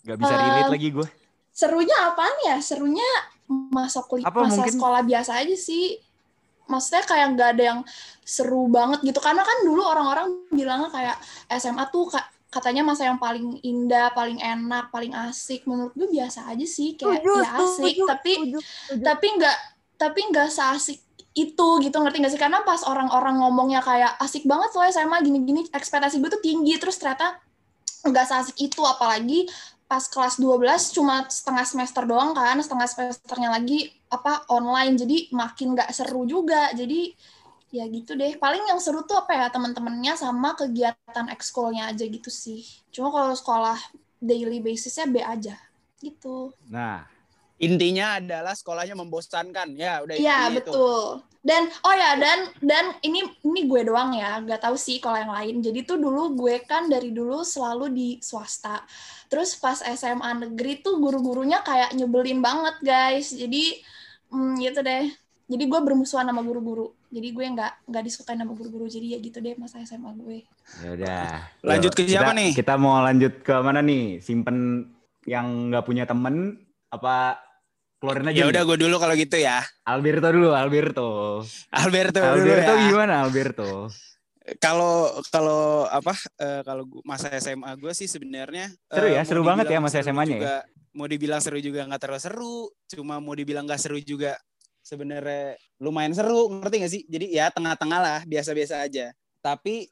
Gak 0.00 0.16
bisa 0.16 0.34
relate 0.34 0.62
Eh, 0.62 0.72
lagi 0.72 0.88
gue. 0.92 1.06
serunya 1.50 1.96
apaan 2.04 2.36
ya? 2.44 2.56
Serunya 2.60 3.08
masa 3.48 4.02
kuliah, 4.02 4.28
masa 4.28 4.60
mungkin- 4.60 4.70
sekolah 4.72 5.02
biasa 5.02 5.40
aja 5.40 5.56
sih. 5.56 5.98
Maksudnya 6.66 7.02
kayak 7.06 7.26
nggak 7.34 7.48
ada 7.56 7.62
yang 7.74 7.80
seru 8.22 8.66
banget 8.66 9.02
gitu. 9.02 9.18
Karena 9.18 9.42
kan 9.42 9.62
dulu 9.62 9.82
orang-orang 9.82 10.26
bilangnya 10.50 10.90
kayak 10.90 11.16
SMA 11.56 11.86
tuh 11.88 12.10
ka- 12.10 12.26
katanya 12.50 12.82
masa 12.82 13.06
yang 13.06 13.18
paling 13.18 13.58
indah, 13.62 14.10
paling 14.10 14.38
enak, 14.38 14.90
paling 14.90 15.12
asik. 15.14 15.62
Menurut 15.66 15.92
gue 15.94 16.08
biasa 16.08 16.46
aja 16.50 16.66
sih, 16.66 16.94
kayak 16.94 17.22
Setuju, 17.22 17.32
ya 17.38 17.50
asik. 17.54 17.94
setuju, 17.96 18.02
tapi 18.06 18.32
setuju, 18.34 18.58
setuju. 18.62 19.02
tapi 19.04 19.26
nggak 19.38 19.56
tapi 19.96 20.20
nggak 20.28 20.48
seasik 20.52 20.98
itu 21.36 21.68
gitu 21.84 21.96
ngerti 22.00 22.16
nggak 22.20 22.32
sih 22.32 22.40
karena 22.40 22.64
pas 22.64 22.80
orang-orang 22.84 23.36
ngomongnya 23.44 23.84
kayak 23.84 24.16
asik 24.24 24.48
banget 24.48 24.72
loh 24.72 24.84
SMA 24.88 25.20
gini-gini 25.20 25.68
ekspektasi 25.68 26.16
gue 26.16 26.32
tuh 26.32 26.40
tinggi 26.40 26.80
terus 26.80 26.96
ternyata 26.96 27.36
nggak 28.08 28.24
seasik 28.24 28.56
itu 28.56 28.80
apalagi 28.80 29.44
pas 29.86 30.02
kelas 30.02 30.42
12 30.42 30.94
cuma 30.94 31.22
setengah 31.30 31.62
semester 31.62 32.02
doang 32.02 32.34
kan 32.34 32.58
setengah 32.58 32.86
semesternya 32.90 33.50
lagi 33.54 33.90
apa 34.10 34.46
online. 34.50 34.98
Jadi 34.98 35.30
makin 35.30 35.78
nggak 35.78 35.90
seru 35.94 36.26
juga. 36.26 36.70
Jadi 36.74 37.14
ya 37.70 37.86
gitu 37.86 38.18
deh. 38.18 38.34
Paling 38.38 38.66
yang 38.70 38.78
seru 38.82 39.06
tuh 39.06 39.22
apa 39.22 39.34
ya 39.34 39.46
teman-temannya 39.50 40.18
sama 40.18 40.58
kegiatan 40.58 41.26
ekskulnya 41.30 41.94
aja 41.94 42.04
gitu 42.06 42.30
sih. 42.30 42.66
Cuma 42.90 43.14
kalau 43.14 43.34
sekolah 43.34 43.78
daily 44.18 44.58
basisnya 44.58 45.06
B 45.06 45.22
aja 45.22 45.54
gitu. 46.02 46.54
Nah, 46.68 47.06
Intinya 47.56 48.20
adalah 48.20 48.52
sekolahnya 48.52 48.92
membosankan. 49.00 49.72
Ya, 49.80 50.04
udah 50.04 50.14
Iya 50.16 50.52
itu. 50.52 50.60
betul. 50.60 51.24
Dan 51.46 51.70
oh 51.86 51.94
ya 51.94 52.18
dan 52.18 52.50
dan 52.58 52.84
ini 53.06 53.22
ini 53.46 53.70
gue 53.70 53.86
doang 53.86 54.12
ya, 54.18 54.42
nggak 54.42 54.66
tahu 54.66 54.74
sih 54.74 54.98
kalau 54.98 55.16
yang 55.16 55.30
lain. 55.30 55.62
Jadi 55.62 55.86
tuh 55.86 55.96
dulu 55.96 56.34
gue 56.34 56.60
kan 56.66 56.90
dari 56.90 57.14
dulu 57.14 57.46
selalu 57.46 57.86
di 57.94 58.08
swasta. 58.18 58.82
Terus 59.30 59.54
pas 59.56 59.78
SMA 59.78 60.26
negeri 60.42 60.82
tuh 60.82 60.98
guru-gurunya 60.98 61.62
kayak 61.62 61.94
nyebelin 61.94 62.42
banget 62.42 62.76
guys. 62.82 63.30
Jadi 63.30 63.78
hmm, 64.28 64.58
gitu 64.58 64.82
deh. 64.82 65.06
Jadi 65.46 65.64
gue 65.70 65.80
bermusuhan 65.80 66.26
sama 66.26 66.42
guru-guru. 66.42 66.90
Jadi 67.14 67.30
gue 67.30 67.44
nggak 67.46 67.72
nggak 67.88 68.02
disukain 68.04 68.42
sama 68.42 68.52
guru-guru. 68.52 68.90
Jadi 68.90 69.14
ya 69.14 69.18
gitu 69.22 69.38
deh 69.38 69.54
masa 69.56 69.78
SMA 69.86 70.12
gue. 70.18 70.42
ya 70.82 70.88
udah. 70.98 71.26
Lanjut 71.62 71.94
ke 71.94 72.04
siapa 72.04 72.34
kita- 72.34 72.38
nih? 72.42 72.50
Kita 72.58 72.74
mau 72.74 72.98
lanjut 73.00 73.32
ke 73.40 73.54
mana 73.62 73.80
nih? 73.80 74.18
Simpen 74.18 74.90
yang 75.24 75.70
nggak 75.70 75.86
punya 75.86 76.02
temen 76.10 76.58
apa 76.90 77.45
keluarin 78.00 78.28
aja? 78.28 78.38
Ya 78.42 78.46
udah 78.48 78.62
gue 78.62 78.76
dulu 78.80 78.96
kalau 79.00 79.14
gitu 79.16 79.36
ya. 79.40 79.64
Alberto 79.88 80.28
dulu, 80.32 80.50
Alberto. 80.52 81.08
Alberto, 81.72 82.20
dulu 82.20 82.32
Alberto 82.32 82.72
ya. 82.72 82.82
gimana 82.90 83.14
Alberto? 83.24 83.70
Kalau 84.62 85.10
kalau 85.34 85.90
apa 85.90 86.14
eh, 86.38 86.62
kalau 86.62 86.86
masa 87.02 87.34
SMA 87.42 87.74
gue 87.82 87.90
sih 87.90 88.06
sebenarnya 88.06 88.70
Seru 88.86 89.06
eh, 89.10 89.18
ya, 89.18 89.22
mau 89.22 89.26
seru 89.26 89.42
banget 89.42 89.66
ya 89.74 89.78
masa 89.82 89.98
SMA-nya 90.06 90.36
ya? 90.38 90.38
juga, 90.38 90.56
Mau 90.94 91.06
dibilang 91.10 91.42
seru 91.42 91.58
juga 91.58 91.82
nggak 91.82 92.00
terlalu 92.00 92.22
seru, 92.22 92.56
cuma 92.86 93.18
mau 93.18 93.34
dibilang 93.34 93.66
nggak 93.66 93.82
seru 93.82 93.98
juga 93.98 94.38
sebenarnya 94.86 95.58
lumayan 95.82 96.14
seru, 96.14 96.46
ngerti 96.46 96.76
gak 96.78 96.92
sih? 96.94 97.02
Jadi 97.10 97.26
ya 97.34 97.50
tengah-tengah 97.50 97.98
lah, 97.98 98.20
biasa-biasa 98.22 98.86
aja. 98.86 99.10
Tapi 99.42 99.90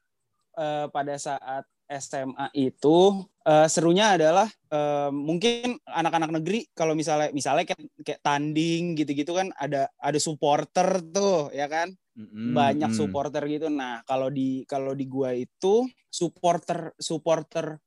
eh, 0.55 0.87
pada 0.95 1.19
saat 1.19 1.67
SMA 1.89 2.49
itu 2.57 3.25
eh, 3.45 3.69
serunya 3.69 4.17
adalah 4.17 4.49
eh, 4.49 5.11
mungkin 5.13 5.77
anak-anak 5.85 6.31
negeri 6.41 6.67
kalau 6.73 6.97
misalnya 6.97 7.31
misalnya 7.31 7.69
kayak, 7.69 7.91
kayak 8.01 8.21
tanding 8.25 8.97
gitu-gitu 8.97 9.37
kan 9.37 9.53
ada 9.61 9.93
ada 10.01 10.19
supporter 10.19 11.05
tuh 11.13 11.53
ya 11.53 11.69
kan 11.69 11.93
Mm-mm, 12.15 12.55
banyak 12.55 12.95
supporter 12.95 13.43
gitu. 13.51 13.67
Nah, 13.67 14.07
kalau 14.07 14.31
di 14.31 14.63
kalau 14.71 14.95
di 14.95 15.11
gua 15.11 15.35
itu 15.35 15.83
supporter 16.07 16.95
supporter 16.95 17.83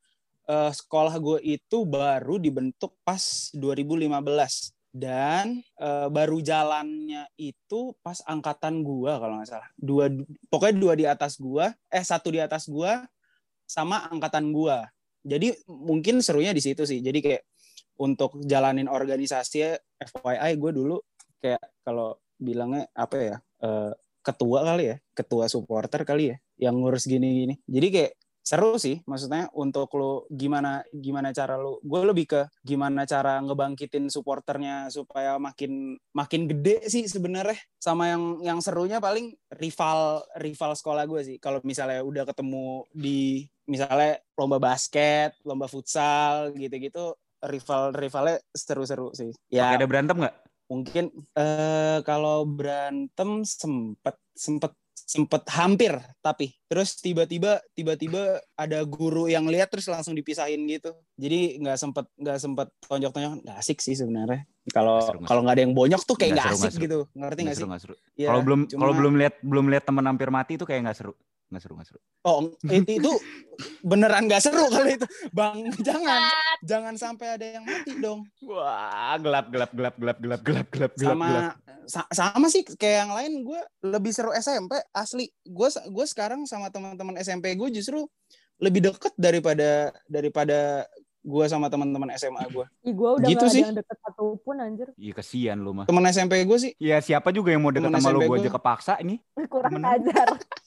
eh, 0.52 0.72
sekolah 0.76 1.16
gua 1.24 1.40
itu 1.40 1.88
baru 1.88 2.36
dibentuk 2.36 3.00
pas 3.08 3.50
2015 3.56 4.76
dan 4.92 5.64
eh, 5.80 6.08
baru 6.12 6.44
jalannya 6.44 7.24
itu 7.40 7.96
pas 8.04 8.20
angkatan 8.28 8.84
gua 8.84 9.16
kalau 9.16 9.40
nggak 9.40 9.48
salah. 9.48 9.70
Dua 9.80 10.12
pokoknya 10.52 10.76
dua 10.76 10.94
di 11.00 11.06
atas 11.08 11.40
gua, 11.40 11.72
eh 11.88 12.04
satu 12.04 12.28
di 12.28 12.44
atas 12.44 12.68
gua 12.68 13.08
sama 13.68 14.08
angkatan 14.08 14.56
gua. 14.56 14.88
Jadi 15.28 15.52
mungkin 15.68 16.24
serunya 16.24 16.56
di 16.56 16.64
situ 16.64 16.88
sih. 16.88 17.04
Jadi 17.04 17.20
kayak 17.20 17.44
untuk 18.00 18.40
jalanin 18.46 18.88
organisasi 18.88 19.76
FYI 20.00 20.56
gue 20.56 20.72
dulu 20.72 20.98
kayak 21.42 21.62
kalau 21.84 22.16
bilangnya 22.40 22.88
apa 22.96 23.16
ya? 23.18 23.38
eh, 23.64 23.94
ketua 24.22 24.60
kali 24.68 24.84
ya, 24.92 24.96
ketua 25.16 25.46
supporter 25.48 26.04
kali 26.04 26.36
ya, 26.36 26.38
yang 26.68 26.84
ngurus 26.84 27.08
gini-gini. 27.08 27.56
Jadi 27.64 27.88
kayak 27.88 28.14
seru 28.44 28.80
sih, 28.80 29.04
maksudnya 29.04 29.52
untuk 29.56 29.92
lo 30.00 30.24
gimana 30.32 30.84
gimana 30.92 31.32
cara 31.36 31.60
lo, 31.60 31.80
gue 31.84 32.02
lebih 32.04 32.26
ke 32.28 32.42
gimana 32.64 33.04
cara 33.04 33.40
ngebangkitin 33.44 34.08
supporternya 34.08 34.88
supaya 34.92 35.36
makin 35.40 35.96
makin 36.16 36.48
gede 36.48 36.88
sih 36.92 37.08
sebenarnya. 37.08 37.60
Sama 37.80 38.12
yang 38.12 38.24
yang 38.44 38.60
serunya 38.60 39.00
paling 39.00 39.36
rival 39.52 40.24
rival 40.40 40.72
sekolah 40.76 41.04
gue 41.08 41.22
sih. 41.24 41.38
Kalau 41.40 41.60
misalnya 41.64 42.04
udah 42.04 42.24
ketemu 42.28 42.84
di 42.92 43.48
misalnya 43.68 44.18
lomba 44.34 44.58
basket, 44.58 45.36
lomba 45.44 45.68
futsal 45.68 46.56
gitu-gitu, 46.56 47.14
rival 47.44 47.94
rivalnya 47.94 48.40
seru-seru 48.52 49.12
sih. 49.14 49.30
Ya 49.48 49.70
Oke, 49.70 49.76
ada 49.78 49.86
berantem 49.86 50.18
nggak? 50.18 50.36
mungkin 50.68 51.08
eh 51.32 52.04
kalau 52.04 52.44
berantem 52.44 53.48
sempet 53.48 54.20
sempet 54.36 54.76
sempet 55.00 55.48
hampir 55.56 55.96
tapi 56.20 56.60
terus 56.68 57.00
tiba-tiba 57.00 57.64
tiba-tiba 57.72 58.44
ada 58.52 58.84
guru 58.84 59.32
yang 59.32 59.48
lihat 59.48 59.72
terus 59.72 59.88
langsung 59.88 60.12
dipisahin 60.12 60.68
gitu 60.68 60.92
jadi 61.16 61.56
nggak 61.64 61.78
sempet 61.80 62.06
nggak 62.20 62.40
sempet 62.44 62.68
tonjok-tonjok 62.84 63.48
nggak 63.48 63.58
asik 63.64 63.80
sih 63.80 63.96
sebenarnya 63.96 64.44
kalau 64.76 65.00
kalau 65.24 65.48
nggak 65.48 65.56
ada 65.56 65.64
yang 65.64 65.72
bonyok 65.72 66.04
tuh 66.04 66.20
kayak 66.20 66.36
Nggak 66.36 66.52
asik 66.52 66.72
seru. 66.76 66.84
gitu 66.84 67.00
ngerti 67.16 67.42
Nggak 67.48 67.56
seru, 67.56 67.68
sih 67.72 67.80
seru. 67.80 67.96
Iya, 68.20 68.28
Kalau 68.28 68.42
belum 68.44 68.60
cuma- 68.68 68.80
kalau 68.84 68.94
belum 69.00 69.14
lihat 69.16 69.36
belum 69.40 69.66
lihat 69.72 69.84
temen 69.88 70.04
hampir 70.04 70.28
mati 70.28 70.52
itu 70.60 70.66
kayak 70.68 70.82
nggak 70.84 70.98
seru 71.00 71.14
nggak 71.48 71.62
seru 71.64 71.74
nggak 71.80 71.88
seru 71.88 72.00
oh 72.28 72.40
itu, 72.68 72.92
itu 73.00 73.12
beneran 73.80 74.28
nggak 74.28 74.44
seru 74.44 74.68
kalau 74.68 74.90
itu 74.92 75.08
bang 75.32 75.58
jangan 75.80 76.20
jangan 76.60 76.94
sampai 77.00 77.28
ada 77.40 77.46
yang 77.48 77.64
mati 77.64 77.92
dong 78.04 78.28
wah 78.44 79.16
gelap 79.16 79.48
gelap 79.48 79.72
gelap 79.72 79.96
gelap 79.96 80.18
gelap 80.20 80.42
gelap 80.44 80.68
gelap 80.72 80.94
sama 81.00 81.28
gelap. 81.32 81.56
Sa 81.88 82.04
sama 82.12 82.52
sih 82.52 82.68
kayak 82.68 83.08
yang 83.08 83.12
lain 83.16 83.34
gue 83.48 83.62
lebih 83.88 84.12
seru 84.12 84.36
SMP 84.36 84.76
asli 84.92 85.32
gue 85.48 85.70
gue 85.72 86.06
sekarang 86.12 86.44
sama 86.44 86.68
teman-teman 86.68 87.16
SMP 87.24 87.56
gue 87.56 87.72
justru 87.72 88.04
lebih 88.60 88.92
deket 88.92 89.16
daripada 89.16 89.96
daripada 90.12 90.84
gue 91.28 91.46
sama 91.52 91.68
teman-teman 91.68 92.08
SMA 92.16 92.40
gue. 92.48 92.66
Ih, 92.88 92.96
gue 92.96 93.10
udah 93.20 93.28
gitu 93.28 93.46
gak 93.46 93.52
sih. 93.52 93.62
ada 93.62 93.68
yang 93.68 93.78
deket 93.84 93.98
satupun 94.00 94.56
anjir. 94.64 94.88
Iya 94.96 95.14
kesian 95.20 95.58
lu 95.60 95.76
mah. 95.76 95.84
Teman 95.84 96.08
SMP 96.08 96.40
gue 96.48 96.58
sih. 96.60 96.72
Iya 96.80 97.04
siapa 97.04 97.36
juga 97.36 97.52
yang 97.52 97.68
mau 97.68 97.76
deket 97.76 97.92
temen 97.92 98.00
sama 98.00 98.16
lu 98.16 98.24
gue 98.24 98.38
aja 98.40 98.52
kepaksa 98.56 98.94
ini. 99.04 99.20
Kurang 99.48 99.84
ajar. 99.84 100.28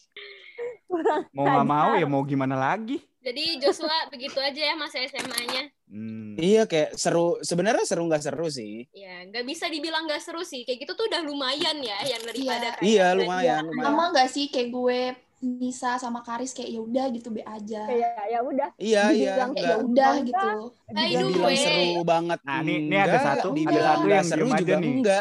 Mau 1.30 1.44
nggak 1.46 1.68
mau 1.68 1.90
ya 1.94 2.06
mau 2.06 2.22
gimana 2.26 2.58
lagi? 2.58 2.98
Jadi 3.20 3.60
Joshua 3.60 4.08
begitu 4.08 4.40
aja 4.40 4.72
ya 4.72 4.74
masa 4.74 4.96
SMA-nya. 5.04 5.68
Hmm. 5.86 6.40
Iya 6.40 6.64
kayak 6.64 6.96
seru 6.96 7.36
sebenarnya 7.44 7.84
seru 7.84 8.08
nggak 8.08 8.24
seru 8.24 8.48
sih. 8.48 8.88
Ya, 8.96 9.28
nggak 9.28 9.44
bisa 9.44 9.68
dibilang 9.68 10.08
nggak 10.08 10.24
seru 10.24 10.40
sih. 10.40 10.64
Kayak 10.64 10.88
gitu 10.88 10.92
tuh 10.96 11.04
udah 11.12 11.20
lumayan 11.28 11.78
ya 11.84 12.00
yang 12.08 12.22
daripada 12.24 12.80
Iya 12.80 13.12
belajar. 13.12 13.20
lumayan 13.20 13.62
lumayan. 13.68 13.84
Sama 13.84 14.04
nggak 14.16 14.28
sih 14.32 14.44
kayak 14.48 14.68
gue 14.72 15.00
Nisa 15.40 15.96
sama 15.96 16.20
Karis 16.20 16.52
kayak 16.52 16.68
ya 16.68 16.80
udah 16.80 17.04
gitu 17.08 17.28
be 17.28 17.40
aja. 17.40 17.88
kayak 17.88 18.12
ya 18.28 18.40
udah 18.40 18.68
Iya 18.76 19.02
iya. 19.08 19.32
Dibilang 19.32 19.50
Kayak 19.50 19.64
ya 19.64 19.76
udah 19.80 20.12
gitu. 20.20 20.48
By 20.86 21.08
nggak 21.08 21.08
the 21.16 21.26
bilang 21.26 21.48
way. 21.48 21.56
seru 21.56 22.00
banget. 22.04 22.38
Nah, 22.42 22.58
ini- 22.60 22.80
ini 22.82 22.96
ada 22.96 23.18
satu- 23.18 23.50
dibilang 23.50 23.72
ada 23.72 23.88
satu 23.90 24.06
yang 24.06 24.26
seru 24.26 24.38
diem 24.38 24.52
aja 24.52 24.60
juga 24.60 24.76
nih. 24.76 24.92
enggak. 24.92 25.20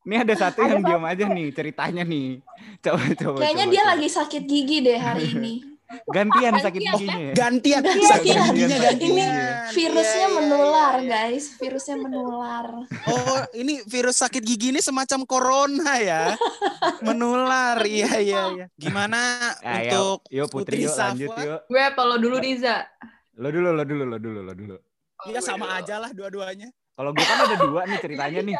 Ini 0.00 0.16
ada 0.16 0.34
satu 0.34 0.60
yang 0.60 0.80
diam 0.80 1.04
aja 1.04 1.24
nih 1.28 1.46
ceritanya 1.52 2.02
nih. 2.02 2.28
Coba 2.80 3.04
coba. 3.14 3.36
Kayaknya 3.38 3.64
coba, 3.64 3.72
dia 3.72 3.80
coba. 3.80 3.90
lagi 3.94 4.08
sakit 4.10 4.42
gigi 4.44 4.78
deh 4.80 4.98
hari 4.98 5.24
ini. 5.30 5.54
gantian 6.06 6.54
sakit 6.56 6.80
Gantian, 6.80 6.94
giginya. 6.96 7.18
ya? 7.20 7.32
Gantian, 7.34 7.82
Gantian. 7.82 8.10
sakit 8.10 8.34
giginya 8.46 8.76
Gantian. 8.78 8.96
gantian. 8.96 9.10
Ini 9.10 9.26
Virusnya 9.70 10.18
Iya, 10.20 10.26
iya, 10.26 10.36
menular 10.36 10.94
iya, 10.94 11.02
iya. 11.02 11.10
guys, 11.30 11.44
virusnya 11.54 11.96
menular. 11.96 12.66
Oh, 13.06 13.38
ini 13.54 13.74
virus 13.84 14.16
sakit 14.18 14.42
gigi 14.42 14.68
ini 14.70 14.80
semacam 14.80 15.20
corona 15.24 15.92
ya. 15.98 16.22
Menular. 17.06 17.78
Iya, 17.80 18.10
iya, 18.18 18.40
iya. 18.52 18.66
Gimana 18.74 19.54
untuk 19.62 20.26
yuk 20.28 20.48
Putri, 20.48 20.82
yuk 20.82 20.90
Safwa? 20.90 21.14
lanjut 21.14 21.30
yuk. 21.38 21.60
Gue 21.66 21.82
apa 21.82 22.02
lo 22.02 22.16
dulu 22.16 22.36
Riza? 22.38 22.86
Lo 23.38 23.48
dulu, 23.48 23.68
lo 23.72 23.84
dulu, 23.84 24.04
lo 24.04 24.18
dulu, 24.18 24.40
lo 24.42 24.52
dulu. 24.52 24.76
Ya 25.28 25.40
sama 25.40 25.76
aja 25.76 25.98
lah 25.98 26.10
dua-duanya. 26.10 26.68
Kalau 26.92 27.10
gue 27.12 27.24
kan 27.24 27.38
ada 27.40 27.56
dua 27.56 27.82
nih 27.86 27.98
ceritanya 27.98 28.40
nih. 28.42 28.56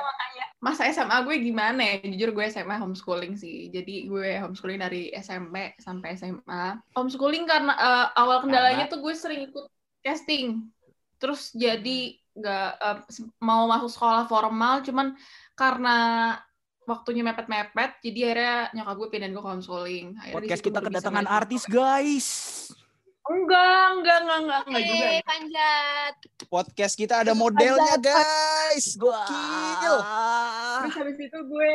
Masa 0.61 0.85
SMA 0.93 1.25
gue 1.25 1.37
gimana 1.41 1.81
ya? 1.81 2.05
Jujur 2.05 2.37
gue 2.37 2.45
SMA 2.53 2.77
homeschooling 2.77 3.33
sih. 3.33 3.73
Jadi 3.73 4.05
gue 4.05 4.37
homeschooling 4.45 4.81
dari 4.81 5.09
SMP 5.17 5.73
sampai 5.81 6.21
SMA. 6.21 6.77
Homeschooling 6.93 7.49
karena 7.49 7.73
eh, 7.73 8.07
awal 8.21 8.45
kendalanya 8.45 8.85
tuh 8.93 9.01
gue 9.01 9.17
sering 9.17 9.49
ikut 9.49 9.73
casting. 10.05 10.69
Terus 11.17 11.57
jadi 11.57 12.21
nggak 12.37 12.71
eh, 12.77 12.99
mau 13.41 13.65
masuk 13.73 13.89
sekolah 13.89 14.29
formal, 14.29 14.85
cuman 14.85 15.17
karena 15.57 15.97
waktunya 16.85 17.23
mepet-mepet, 17.23 18.03
jadi 18.03 18.19
akhirnya 18.27 18.57
nyokap 18.75 18.95
gue 18.99 19.09
pindahin 19.15 19.33
gue 19.33 19.45
homeschooling. 19.45 20.07
Akhirnya 20.19 20.37
Podcast 20.37 20.65
kita 20.65 20.81
kedatangan 20.83 21.27
artis, 21.31 21.63
guys. 21.71 22.29
Enggak, 23.31 23.87
enggak, 23.95 24.19
enggak, 24.27 24.39
enggak, 24.43 24.63
enggak 24.67 24.83
juga. 24.91 25.07
Eh, 25.07 25.23
panjat. 25.23 26.15
Podcast 26.51 26.95
kita 26.99 27.23
ada 27.23 27.31
modelnya, 27.31 27.95
guys. 28.03 28.99
Gokil. 28.99 29.97
Terus 30.83 30.95
habis 30.99 31.19
itu 31.23 31.39
gue, 31.47 31.73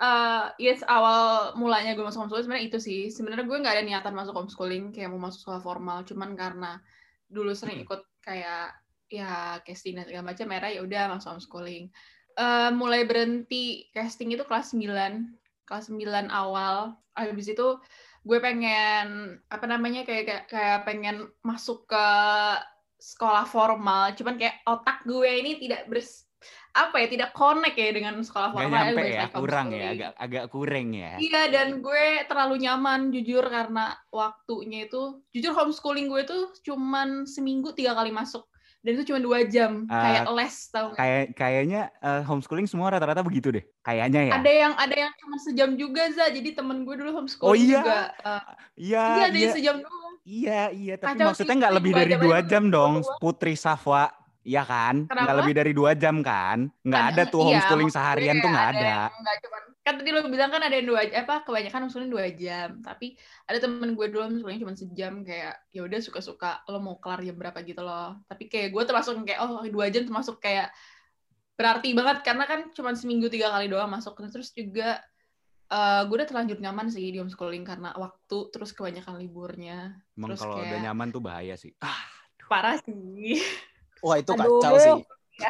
eh 0.00 0.44
yes 0.56 0.80
awal 0.88 1.52
mulanya 1.60 1.92
gue 1.92 2.00
masuk 2.00 2.24
homeschooling 2.24 2.48
sebenarnya 2.48 2.66
itu 2.72 2.78
sih. 2.80 3.02
Sebenarnya 3.12 3.44
gue 3.44 3.58
nggak 3.60 3.74
ada 3.76 3.84
niatan 3.84 4.16
masuk 4.16 4.32
homeschooling 4.32 4.96
kayak 4.96 5.12
mau 5.12 5.20
masuk 5.28 5.44
sekolah 5.44 5.60
formal, 5.60 6.08
cuman 6.08 6.32
karena 6.32 6.80
dulu 7.28 7.52
sering 7.52 7.84
ikut 7.84 8.00
kayak 8.24 8.72
ya 9.12 9.60
casting 9.60 10.00
dan 10.00 10.08
segala 10.08 10.32
macam, 10.32 10.48
era 10.56 10.72
ya 10.72 10.80
udah 10.80 11.12
masuk 11.12 11.36
homeschooling. 11.36 11.92
Eh 12.40 12.70
mulai 12.72 13.04
berhenti 13.04 13.92
casting 13.92 14.32
itu 14.32 14.48
kelas 14.48 14.72
9, 14.72 15.68
kelas 15.68 15.92
9 15.92 16.32
awal. 16.32 16.96
Habis 17.12 17.52
itu 17.52 17.78
gue 18.24 18.38
pengen 18.40 19.36
apa 19.52 19.64
namanya 19.68 20.02
kayak 20.08 20.24
kayak, 20.24 20.44
kayak 20.48 20.80
pengen 20.88 21.28
masuk 21.44 21.84
ke 21.84 22.06
sekolah 22.96 23.44
formal, 23.44 24.16
cuman 24.16 24.40
kayak 24.40 24.64
otak 24.64 25.04
gue 25.04 25.28
ini 25.28 25.60
tidak 25.60 25.84
bers 25.92 26.24
apa 26.74 27.00
ya 27.00 27.06
tidak 27.06 27.30
connect 27.32 27.76
ya 27.78 27.88
dengan 27.94 28.20
sekolah 28.20 28.50
Gak 28.50 28.56
formal. 28.58 28.74
nyampe 28.74 28.96
balik 28.98 29.14
ya, 29.14 29.26
kurang 29.30 29.68
ya, 29.70 29.86
agak 29.94 30.12
agak 30.18 30.44
kurang 30.50 30.88
ya. 30.90 31.12
Iya 31.16 31.42
dan 31.48 31.68
gue 31.80 32.04
terlalu 32.26 32.54
nyaman 32.66 33.00
jujur 33.14 33.44
karena 33.46 33.94
waktunya 34.10 34.90
itu 34.90 35.22
jujur 35.30 35.54
homeschooling 35.54 36.10
gue 36.10 36.22
tuh 36.26 36.44
cuman 36.66 37.24
seminggu 37.30 37.72
tiga 37.72 37.94
kali 37.94 38.10
masuk 38.10 38.44
dan 38.84 38.90
itu 38.94 39.04
cuma 39.08 39.16
dua 39.18 39.38
jam 39.44 39.88
Ah, 39.88 39.96
kayak 39.98 40.22
les 40.30 40.54
tau? 40.68 40.92
Kayak 40.92 41.32
kayaknya 41.32 41.80
eh, 41.98 42.20
homeschooling 42.22 42.68
semua 42.68 42.92
rata-rata 42.92 43.24
begitu 43.24 43.48
deh. 43.50 43.64
Kayaknya 43.80 44.28
ya. 44.28 44.32
Ada 44.36 44.52
yang 44.52 44.72
ada 44.76 44.94
yang 44.94 45.12
cuma 45.16 45.36
sejam 45.40 45.70
juga 45.72 46.04
za 46.12 46.28
jadi 46.28 46.52
temen 46.52 46.84
gue 46.84 46.94
dulu 46.94 47.10
homeschooling 47.16 47.48
Oh, 47.48 47.56
iya? 47.56 47.80
juga. 47.80 47.98
eh, 48.20 48.42
Iya, 48.76 49.02
iya 49.08 49.24
ada 49.24 49.32
iya. 49.32 49.40
yang 49.40 49.56
sejam 49.56 49.76
doang. 49.80 50.14
Iya, 50.24 50.62
iya, 50.70 50.94
tapi 50.94 51.16
Kacau 51.16 51.26
maksudnya 51.26 51.56
nggak 51.58 51.74
lebih 51.74 51.92
dari 51.94 52.10
jam 52.10 52.20
dua 52.20 52.38
jam 52.42 52.62
masuk 52.62 52.74
dong. 52.76 52.92
Putri 53.18 53.54
Safwa. 53.56 54.04
Iya 54.44 54.62
kan? 54.62 55.08
Nggak 55.08 55.36
lebih 55.40 55.54
dari 55.56 55.72
dua 55.72 55.90
jam 55.92 56.20
kan? 56.20 56.68
Nggak 56.80 57.04
Ada- 57.08 57.12
ada 57.18 57.32
tuh 57.32 57.40
iya, 57.40 57.48
homeschooling 57.56 57.88
maksud 57.88 57.98
seharian 57.98 58.36
tuh 58.38 58.50
nggak 58.52 58.68
ada. 58.70 58.96
nggak 59.10 59.36
cuman 59.40 59.62
kan 59.84 60.00
tadi 60.00 60.16
lo 60.16 60.24
bilang 60.24 60.48
kan 60.48 60.64
ada 60.64 60.72
yang 60.72 60.88
dua 60.88 61.04
apa 61.04 61.44
kebanyakan 61.44 61.84
homeschooling 61.84 62.08
dua 62.08 62.32
jam 62.32 62.80
tapi 62.80 63.20
ada 63.44 63.60
temen 63.60 63.92
gue 63.92 64.06
dulu 64.08 64.24
homeschooling 64.24 64.64
cuma 64.64 64.72
sejam 64.72 65.20
kayak 65.20 65.60
ya 65.68 65.84
udah 65.84 66.00
suka-suka 66.00 66.64
lo 66.72 66.80
mau 66.80 66.96
kelar 66.96 67.20
jam 67.20 67.36
berapa 67.36 67.60
gitu 67.60 67.84
loh 67.84 68.16
tapi 68.24 68.48
kayak 68.48 68.72
gue 68.72 68.82
termasuk 68.82 69.20
kayak 69.22 69.44
oh 69.44 69.60
dua 69.68 69.92
jam 69.92 70.08
termasuk 70.08 70.40
kayak 70.40 70.72
berarti 71.54 71.92
banget 71.92 72.24
karena 72.24 72.48
kan 72.48 72.72
cuma 72.72 72.96
seminggu 72.96 73.28
tiga 73.28 73.52
kali 73.52 73.68
doang 73.68 73.92
masuk 73.92 74.16
terus 74.32 74.50
juga 74.56 75.04
eh, 75.68 76.02
gue 76.08 76.16
udah 76.16 76.28
terlanjur 76.32 76.58
nyaman 76.58 76.88
sih 76.88 77.04
di 77.12 77.20
homeschooling 77.20 77.68
karena 77.68 77.92
waktu 77.92 78.38
terus 78.56 78.72
kebanyakan 78.72 79.20
liburnya 79.20 80.00
Emang 80.16 80.32
Terus 80.32 80.40
kalau 80.42 80.56
udah 80.56 80.66
kayak- 80.70 80.84
nyaman 80.86 81.08
tuh 81.10 81.20
bahaya 81.20 81.54
sih. 81.58 81.74
Ah, 81.82 81.98
parah 82.48 82.78
sih 82.80 83.36
Wah, 84.00 84.16
itu 84.16 84.32
Aduh. 84.32 84.60
kacau 84.60 84.74
sih. 84.78 84.96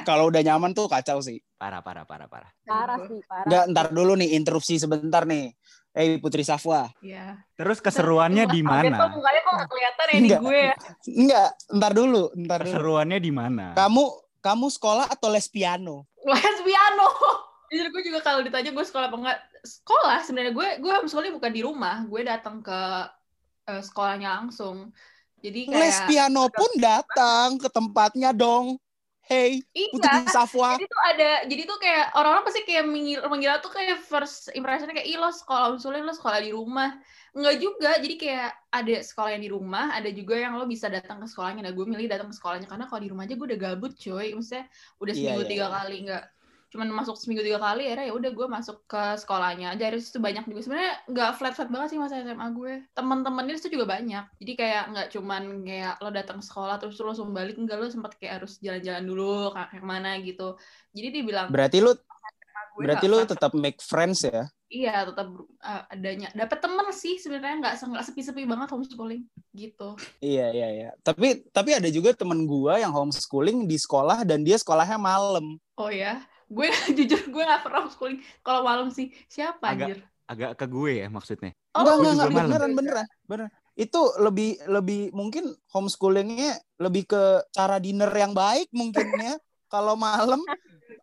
Kalau 0.03 0.33
udah 0.33 0.41
nyaman 0.41 0.73
tuh 0.73 0.89
kacau 0.89 1.21
sih. 1.21 1.41
parah, 1.55 1.81
parah, 1.81 2.05
parah, 2.05 2.29
parah. 2.29 2.51
parah 2.65 2.99
sih 3.09 3.21
parah 3.25 3.45
Enggak, 3.45 3.65
ntar 3.73 3.87
dulu 3.93 4.13
nih 4.17 4.37
interupsi 4.37 4.77
sebentar 4.77 5.25
nih. 5.25 5.53
Eh 5.95 6.19
Putri 6.19 6.43
Safwa. 6.43 6.91
ya 6.99 7.39
Terus 7.55 7.79
keseruannya 7.79 8.51
di 8.51 8.61
Kaget 8.61 8.93
kok 8.93 8.99
mana? 8.99 9.15
mukanya 9.15 9.41
kok 9.41 9.53
nggak 9.55 9.71
kelihatan 9.71 10.05
ya 10.05 10.11
di 10.11 10.19
Enggak. 10.21 10.41
gue 10.43 10.59
ya 10.59 10.75
Enggak, 11.07 11.49
ntar 11.71 11.93
dulu, 11.95 12.23
ntar 12.35 12.59
dulu. 12.61 12.67
Keseruannya 12.75 13.19
di 13.23 13.31
mana? 13.31 13.65
Kamu 13.73 14.05
kamu 14.43 14.67
sekolah 14.69 15.07
atau 15.09 15.29
les 15.31 15.47
piano? 15.47 16.05
les 16.21 16.59
piano. 16.61 17.07
Jujur 17.73 17.89
gue 17.91 18.03
juga 18.05 18.21
kalau 18.21 18.43
ditanya 18.43 18.71
gue 18.71 18.85
sekolah 18.85 19.07
apa 19.09 19.17
enggak, 19.17 19.39
sekolah 19.63 20.19
sebenarnya 20.21 20.53
gue 20.53 20.69
gue 20.85 20.93
homeschooling 20.93 21.33
bukan 21.33 21.53
di 21.55 21.63
rumah, 21.65 22.05
gue 22.05 22.21
datang 22.23 22.61
ke 22.61 22.81
eh, 23.71 23.81
sekolahnya 23.81 24.29
langsung. 24.43 24.91
Jadi 25.41 25.69
kayak 25.69 25.79
Les 25.79 25.99
piano 26.09 26.49
pun 26.51 26.71
datang 26.77 27.57
ke 27.57 27.69
tempatnya 27.69 28.33
dong. 28.33 28.77
Hey, 29.29 29.63
Putri 29.91 30.21
iya. 30.21 30.29
Safwa. 30.29 30.77
Jadi 30.77 30.85
tuh 30.91 31.01
ada, 31.13 31.25
jadi 31.47 31.63
tuh 31.71 31.79
kayak 31.79 32.05
orang-orang 32.19 32.45
pasti 32.49 32.61
kayak 32.65 32.85
mengil, 32.89 33.21
mengira 33.29 33.61
tuh 33.61 33.71
kayak 33.73 34.01
first 34.01 34.49
impressionnya 34.57 34.97
kayak, 34.97 35.07
ih 35.07 35.17
lo 35.21 35.29
sekolah 35.31 35.71
homeschooling, 35.71 36.03
lo 36.09 36.13
sekolah 36.17 36.41
di 36.41 36.51
rumah. 36.57 36.99
Enggak 37.37 37.55
juga, 37.63 37.91
jadi 38.01 38.15
kayak 38.17 38.49
ada 38.75 38.95
sekolah 39.05 39.31
yang 39.37 39.43
di 39.45 39.51
rumah, 39.53 39.85
ada 39.95 40.09
juga 40.11 40.35
yang 40.41 40.57
lo 40.59 40.65
bisa 40.67 40.87
datang 40.91 41.21
ke 41.23 41.27
sekolahnya. 41.31 41.63
Nah 41.63 41.73
gue 41.77 41.85
milih 41.87 42.07
datang 42.11 42.29
ke 42.33 42.37
sekolahnya, 42.39 42.67
karena 42.71 42.85
kalau 42.91 43.01
di 43.05 43.09
rumah 43.13 43.25
aja 43.29 43.35
gue 43.39 43.47
udah 43.55 43.61
gabut 43.61 43.93
coy. 43.99 44.27
Maksudnya 44.35 44.65
udah 45.03 45.15
Iya, 45.15 45.19
seminggu 45.19 45.41
iya, 45.41 45.49
tiga 45.49 45.67
iya. 45.67 45.69
kali, 45.71 45.95
enggak 46.07 46.23
cuman 46.75 46.91
masuk 46.91 47.15
seminggu 47.15 47.47
tiga 47.47 47.63
kali 47.63 47.87
ya 47.87 48.11
udah 48.11 48.31
gue 48.35 48.47
masuk 48.51 48.83
ke 48.91 49.03
sekolahnya. 49.23 49.79
Aja 49.79 49.95
dari 49.95 50.03
situ 50.03 50.19
banyak 50.19 50.43
juga. 50.51 50.61
Sebenarnya 50.67 50.95
nggak 51.07 51.31
flat 51.39 51.55
flat 51.55 51.71
banget 51.71 51.95
sih 51.95 51.99
masa 52.03 52.19
SMA 52.19 52.49
gue. 52.51 52.73
Teman-temannya 52.99 53.55
itu 53.55 53.71
juga 53.71 53.87
banyak. 53.95 54.25
Jadi 54.43 54.53
kayak 54.59 54.83
nggak 54.91 55.09
cuman 55.15 55.43
kayak 55.63 55.95
lo 56.03 56.11
datang 56.11 56.43
sekolah 56.43 56.83
terus 56.83 56.99
lo 56.99 57.15
langsung 57.15 57.31
balik 57.31 57.55
enggak 57.55 57.79
lo 57.79 57.87
sempat 57.87 58.19
kayak 58.19 58.43
harus 58.43 58.59
jalan-jalan 58.59 59.05
dulu 59.07 59.55
ke 59.55 59.63
ke 59.79 59.87
mana 59.87 60.19
gitu. 60.19 60.59
Jadi 60.91 61.09
dibilang 61.15 61.47
Berarti 61.47 61.79
gue 61.79 61.95
berarti 62.75 63.07
flat- 63.07 63.31
tetap 63.31 63.53
make 63.55 63.79
friends 63.79 64.27
ya? 64.27 64.51
iya 64.75 65.07
tetap 65.07 65.31
uh, 65.63 65.83
adanya 65.87 66.35
dapat 66.35 66.59
temen 66.59 66.91
sih 66.91 67.23
sebenarnya. 67.23 67.63
Nggak 67.63 67.75
nggak 67.87 68.05
sepi-sepi 68.11 68.43
banget 68.43 68.69
homeschooling 68.75 69.23
gitu. 69.55 69.95
Iya, 70.19 70.51
iya, 70.51 70.69
iya. 70.75 70.91
Tapi 71.07 71.47
tapi 71.55 71.71
ada 71.79 71.87
juga 71.87 72.11
temen 72.11 72.43
gua 72.43 72.83
yang 72.83 72.91
homeschooling 72.91 73.71
di 73.71 73.79
sekolah 73.79 74.27
dan 74.27 74.43
dia 74.43 74.59
sekolahnya 74.59 74.99
malam. 74.99 75.55
oh 75.79 75.91
ya 75.91 76.19
gue 76.55 76.69
jujur 76.97 77.23
gue 77.27 77.43
nggak 77.43 77.61
pernah 77.61 77.81
homeschooling 77.83 78.23
kalau 78.41 78.63
malam 78.63 78.89
sih 78.89 79.11
siapa 79.27 79.61
Agak- 79.67 79.91
anjir 79.91 79.99
Agak 80.25 80.57
ke 80.57 80.65
gue 80.65 80.93
ya 80.97 81.09
maksudnya. 81.09 81.53
oh 81.71 81.83
enggak, 81.83 81.93
enggak, 81.93 82.09
enggak, 82.09 82.29
malam. 82.31 82.49
beneran, 82.49 82.73
beneran, 82.73 83.07
beneran. 83.27 83.51
Itu 83.77 84.01
lebih 84.17 84.57
lebih 84.65 85.13
mungkin 85.13 85.45
homeschoolingnya 85.69 86.57
lebih 86.79 87.05
ke 87.05 87.23
cara 87.51 87.77
dinner 87.77 88.09
yang 88.09 88.33
baik 88.33 88.73
mungkin 88.73 89.05
ya. 89.15 89.37
Kalau 89.69 89.93
malam 89.95 90.41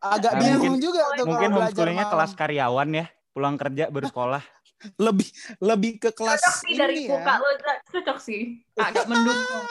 agak 0.02 0.34
Ah, 0.34 0.40
bingung 0.40 0.74
mungkin- 0.74 0.82
juga 0.82 1.06
tuh 1.14 1.28
Mungkin 1.28 1.54
homeschoolingnya 1.54 2.08
malam. 2.08 2.16
kelas 2.18 2.32
karyawan 2.34 2.90
ya. 2.92 3.06
Pulang 3.30 3.56
kerja 3.56 3.84
baru 3.88 4.06
sekolah. 4.08 4.42
lebih 5.06 5.30
lebih 5.62 5.92
ke 6.00 6.10
kelas 6.10 6.42
cocok 6.42 6.58
sih 6.60 6.74
dari 6.74 6.98
muka 7.06 7.22
ya. 7.30 7.38
lo 7.38 7.50
Zak. 7.54 7.78
cocok 7.94 8.18
sih 8.18 8.42
agak 8.74 9.06
mendukung 9.06 9.66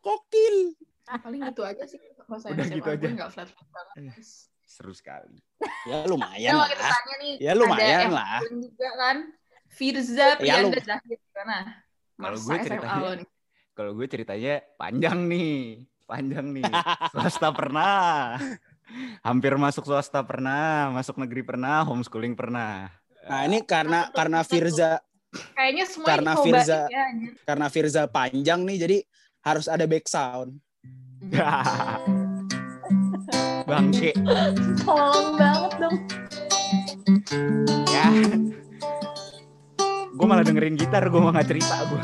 Kokil. 0.00 0.56
Paling 1.06 1.40
gitu 1.44 1.62
aja 1.62 1.84
sih 1.84 1.98
kalau 2.18 2.38
saya 2.38 2.52
Udah 2.52 2.64
SMA 2.64 2.76
gitu 2.76 2.88
aja. 2.90 3.06
nggak 3.10 3.30
flat 3.30 3.48
flat 3.48 3.68
banget 3.68 3.96
Eh. 4.10 4.24
Seru 4.64 4.90
sekali. 4.90 5.38
Ya 5.84 6.02
Ya, 6.02 6.08
lumayan 6.08 6.52
lah. 6.56 6.66
tanya 6.72 7.14
nih, 7.20 7.34
Ya, 7.38 7.52
lumayan 7.52 8.00
ada 8.02 8.10
lah. 8.10 8.38
juga 8.42 8.88
kan. 8.96 9.16
Firza, 9.68 10.26
Ya, 10.26 10.36
Prianda, 10.36 10.72
lu- 10.72 10.82
Zahid? 10.82 11.18
Kalau 12.14 12.38
gue 12.38 12.56
ceritanya-. 12.58 13.26
Kalau 13.70 13.90
gue 13.92 14.06
ceritanya 14.06 14.54
panjang 14.74 15.18
nih. 15.24 15.84
Panjang 16.04 16.46
nih. 16.48 16.64
Swasta 17.12 17.50
pernah. 17.50 18.34
Hampir 19.20 19.52
masuk 19.54 19.82
swasta 19.82 20.20
pernah, 20.20 20.90
masuk 20.90 21.16
negeri 21.16 21.42
pernah, 21.42 21.82
homeschooling 21.82 22.32
pernah. 22.32 22.88
Nah, 23.22 23.40
ini 23.44 23.62
karena 23.62 24.08
karena 24.10 24.40
Firza 24.42 25.00
Kayaknya 25.50 25.84
semua 25.84 26.06
Karena 26.06 26.32
Firza- 26.36 26.86
ya. 26.86 27.04
Karena 27.42 27.66
Firza 27.66 28.02
panjang 28.06 28.62
nih, 28.62 28.76
jadi 28.78 28.98
harus 29.40 29.66
ada 29.66 29.84
back 29.84 30.06
sound. 30.06 30.56
Bangke. 33.68 34.12
Tolong 34.84 35.28
banget 35.40 35.72
dong. 35.80 35.96
Ya. 37.88 38.08
Gue 40.14 40.26
malah 40.28 40.44
dengerin 40.44 40.78
gitar, 40.78 41.08
gue 41.08 41.20
mau 41.20 41.32
nggak 41.32 41.48
cerita 41.48 41.76
gue. 41.88 42.02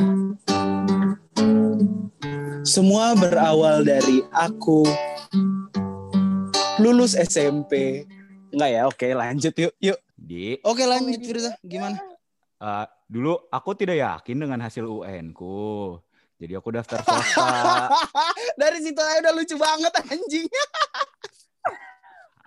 Semua 2.63 3.15
berawal 3.15 3.83
dari 3.83 4.23
aku 4.31 4.87
lulus 6.79 7.15
SMP. 7.15 8.05
Enggak 8.51 8.71
ya, 8.71 8.83
oke 8.87 9.07
lanjut 9.15 9.55
yuk. 9.55 9.75
Yuk. 9.79 9.99
Di 10.21 10.61
Oke 10.69 10.85
lanjut 10.85 11.17
Firza, 11.25 11.57
gimana? 11.65 11.97
eh, 12.61 12.87
dulu 13.09 13.41
aku 13.49 13.73
tidak 13.73 13.97
yakin 13.97 14.37
dengan 14.37 14.61
hasil 14.61 14.85
UN 14.85 15.33
ku. 15.33 15.97
Jadi 16.41 16.53
aku 16.57 16.73
daftar 16.73 17.05
swasta. 17.05 17.93
Dari 18.61 18.81
situ 18.81 18.97
aja 18.97 19.21
udah 19.21 19.35
lucu 19.37 19.57
banget 19.61 19.93
anjing. 20.01 20.49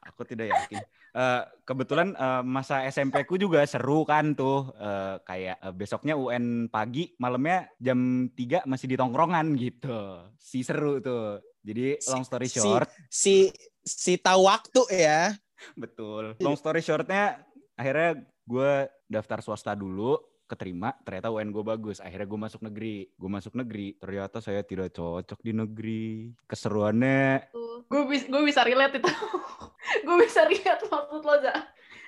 aku 0.03 0.21
tidak 0.25 0.49
yakin. 0.49 0.82
Eh, 1.13 1.41
kebetulan 1.62 2.17
eh, 2.17 2.41
masa 2.41 2.82
SMP 2.89 3.21
ku 3.23 3.38
juga 3.38 3.62
seru 3.69 4.01
kan 4.01 4.34
tuh. 4.34 4.73
Eh, 4.73 5.15
kayak 5.21 5.58
eh, 5.62 5.73
besoknya 5.73 6.17
UN 6.17 6.67
pagi, 6.67 7.13
malamnya 7.21 7.69
jam 7.77 8.25
3 8.34 8.65
masih 8.65 8.89
di 8.89 8.97
tongkrongan 8.97 9.53
gitu. 9.53 10.25
Si 10.41 10.65
seru 10.65 10.97
tuh. 10.97 11.38
Jadi 11.62 12.01
Si- 12.01 12.10
long 12.10 12.25
story 12.25 12.49
si- 12.49 12.58
short, 12.58 12.89
Si 13.08 13.36
si 13.79 14.17
tahu 14.17 14.49
waktu 14.49 14.82
ya. 14.89 15.38
betul. 15.77 16.34
Long 16.41 16.58
story 16.58 16.82
shortnya 16.82 17.39
akhirnya 17.73 18.19
gue 18.43 18.73
daftar 19.08 19.39
swasta 19.39 19.71
dulu, 19.71 20.17
keterima, 20.53 20.93
ternyata 21.01 21.33
UN 21.33 21.49
gue 21.49 21.63
bagus. 21.65 21.97
Akhirnya 21.99 22.29
gue 22.29 22.39
masuk 22.39 22.61
negeri. 22.63 23.09
Gue 23.17 23.29
masuk 23.29 23.53
negeri, 23.57 23.97
ternyata 23.97 24.37
saya 24.39 24.61
tidak 24.61 24.93
cocok 24.93 25.39
di 25.41 25.51
negeri. 25.51 26.05
Keseruannya. 26.45 27.49
Gue 27.89 28.01
bisa, 28.05 28.25
gue 28.29 28.41
bisa 28.45 28.61
relate 28.61 29.01
itu. 29.01 29.09
gue 30.05 30.15
bisa 30.21 30.45
relate 30.45 30.83
maksud 30.89 31.23
lo, 31.23 31.35
Za. 31.41 31.55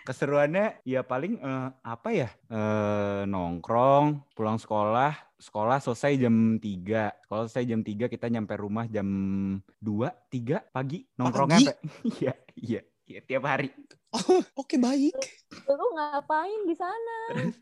keseruannya 0.06 0.86
ya 0.86 1.02
paling 1.02 1.42
eh, 1.42 1.70
apa 1.82 2.10
ya 2.14 2.30
eh, 2.50 3.26
nongkrong 3.26 4.38
pulang 4.38 4.62
sekolah 4.62 5.18
sekolah 5.42 5.82
selesai 5.82 6.22
jam 6.22 6.62
3 6.62 7.26
sekolah 7.26 7.42
selesai 7.50 7.66
jam 7.66 7.82
3 7.82 8.06
kita 8.14 8.30
nyampe 8.30 8.54
rumah 8.54 8.86
jam 8.86 9.08
2 9.82 10.30
3 10.30 10.74
pagi 10.74 11.06
nongkrongnya 11.18 11.74
sampai 11.74 11.78
iya 12.22 12.34
iya 12.54 12.82
iya 13.06 13.20
tiap 13.20 13.44
hari 13.44 13.68
Oh, 14.16 14.40
oke 14.56 14.76
baik. 14.76 15.12
Lu 15.68 15.84
ngapain 15.92 16.64
di 16.64 16.72
sana? 16.72 17.16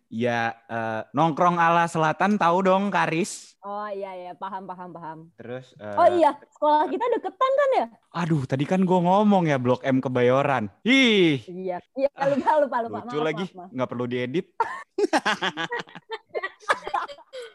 ya 0.08 0.54
eh, 0.64 1.02
nongkrong 1.10 1.58
ala 1.58 1.86
selatan 1.86 2.36
tahu 2.36 2.62
dong 2.62 2.88
Karis 2.88 3.52
Oh 3.60 3.88
iya 3.88 4.12
iya 4.14 4.32
paham 4.34 4.64
paham 4.64 4.90
paham. 4.92 5.18
terus 5.34 5.72
eh, 5.76 5.96
Oh 5.96 6.06
iya 6.08 6.30
sekolah 6.48 6.86
kita 6.86 7.04
deketan 7.10 7.52
kan 7.52 7.70
ya? 7.74 7.86
aduh 8.14 8.42
tadi 8.44 8.62
kan 8.64 8.80
gue 8.80 8.96
ngomong 9.00 9.44
ya 9.46 9.58
blok 9.58 9.82
M 9.82 9.98
kebayoran 9.98 10.68
ih 10.84 11.40
Iya 11.44 11.78
iya 11.98 12.08
lupa 12.24 12.52
lupa 12.60 12.78
lupa. 12.80 12.98
lucu 13.02 13.16
Maaf, 13.16 13.26
lagi 13.26 13.44
maaf, 13.48 13.56
maaf. 13.58 13.70
nggak 13.74 13.88
perlu 13.90 14.06
diedit 14.06 14.46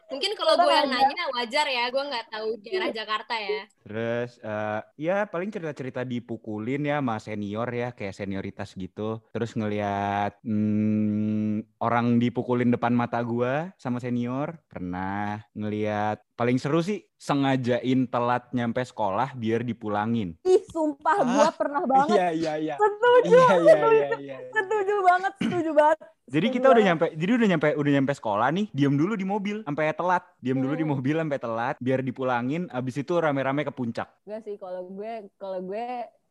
Mungkin 0.09 0.31
kalau 0.33 0.57
gue 0.57 0.73
yang 0.73 0.89
nanya 0.89 1.23
wajar 1.37 1.65
ya, 1.69 1.85
gue 1.93 2.03
nggak 2.03 2.25
tahu 2.33 2.57
daerah 2.65 2.89
Jakarta 2.89 3.33
ya. 3.37 3.61
Terus 3.85 4.37
eh 4.41 4.81
ya 5.01 5.17
paling 5.25 5.49
cerita-cerita 5.49 6.05
dipukulin 6.05 6.85
ya 6.85 7.01
sama 7.01 7.17
senior 7.17 7.69
ya 7.73 7.89
kayak 7.93 8.17
senioritas 8.17 8.77
gitu. 8.77 9.21
Terus 9.33 9.57
ngelihat 9.57 10.41
hmm, 10.45 11.81
orang 11.81 12.21
dipukulin 12.21 12.69
depan 12.69 12.93
mata 12.93 13.17
gua 13.25 13.73
sama 13.81 13.97
senior. 13.97 14.61
Pernah 14.69 15.41
ngelihat 15.57 16.21
paling 16.39 16.55
seru 16.55 16.79
sih 16.79 17.03
sengajain 17.19 18.07
telat 18.07 18.47
nyampe 18.55 18.79
sekolah 18.79 19.35
biar 19.35 19.59
dipulangin. 19.59 20.39
Ih 20.47 20.63
sumpah 20.71 21.19
Ah, 21.19 21.27
gua 21.27 21.49
pernah 21.51 21.83
banget. 21.83 22.15
Iya 22.15 22.27
iya 22.31 22.53
iya. 22.55 22.75
Setuju, 22.79 23.27
Iya 23.27 23.43
iya 23.59 23.73
setuju, 23.75 23.91
iya 23.91 24.07
iya. 24.15 24.37
setuju 24.47 24.95
banget, 25.03 25.33
setuju 25.35 25.71
banget. 25.75 25.99
Jadi 26.29 26.47
Setuju 26.47 26.55
kita 26.55 26.67
udah 26.69 26.83
nyampe 26.85 27.05
jadi 27.11 27.31
udah 27.35 27.47
nyampe 27.49 27.67
udah 27.75 27.91
nyampe 27.91 28.13
sekolah 28.15 28.47
nih, 28.55 28.65
diem 28.71 28.95
dulu 28.95 29.13
di 29.13 29.25
mobil 29.27 29.57
sampai 29.67 29.91
telat. 29.91 30.23
Diem 30.39 30.57
dulu 30.57 30.73
di 30.73 30.85
Hmm. 30.87 30.93
mobil 30.95 31.15
sampai 31.19 31.39
telat 31.39 31.75
biar 31.77 31.99
dipulangin 31.99 32.63
abis 32.71 32.95
itu 32.97 33.13
rame-rame 33.19 33.67
ke 33.67 33.73
puncak. 33.75 34.07
Enggak 34.23 34.41
sih 34.47 34.55
kalau 34.55 34.87
gue 34.87 35.13
kalau 35.35 35.59
gue 35.59 35.85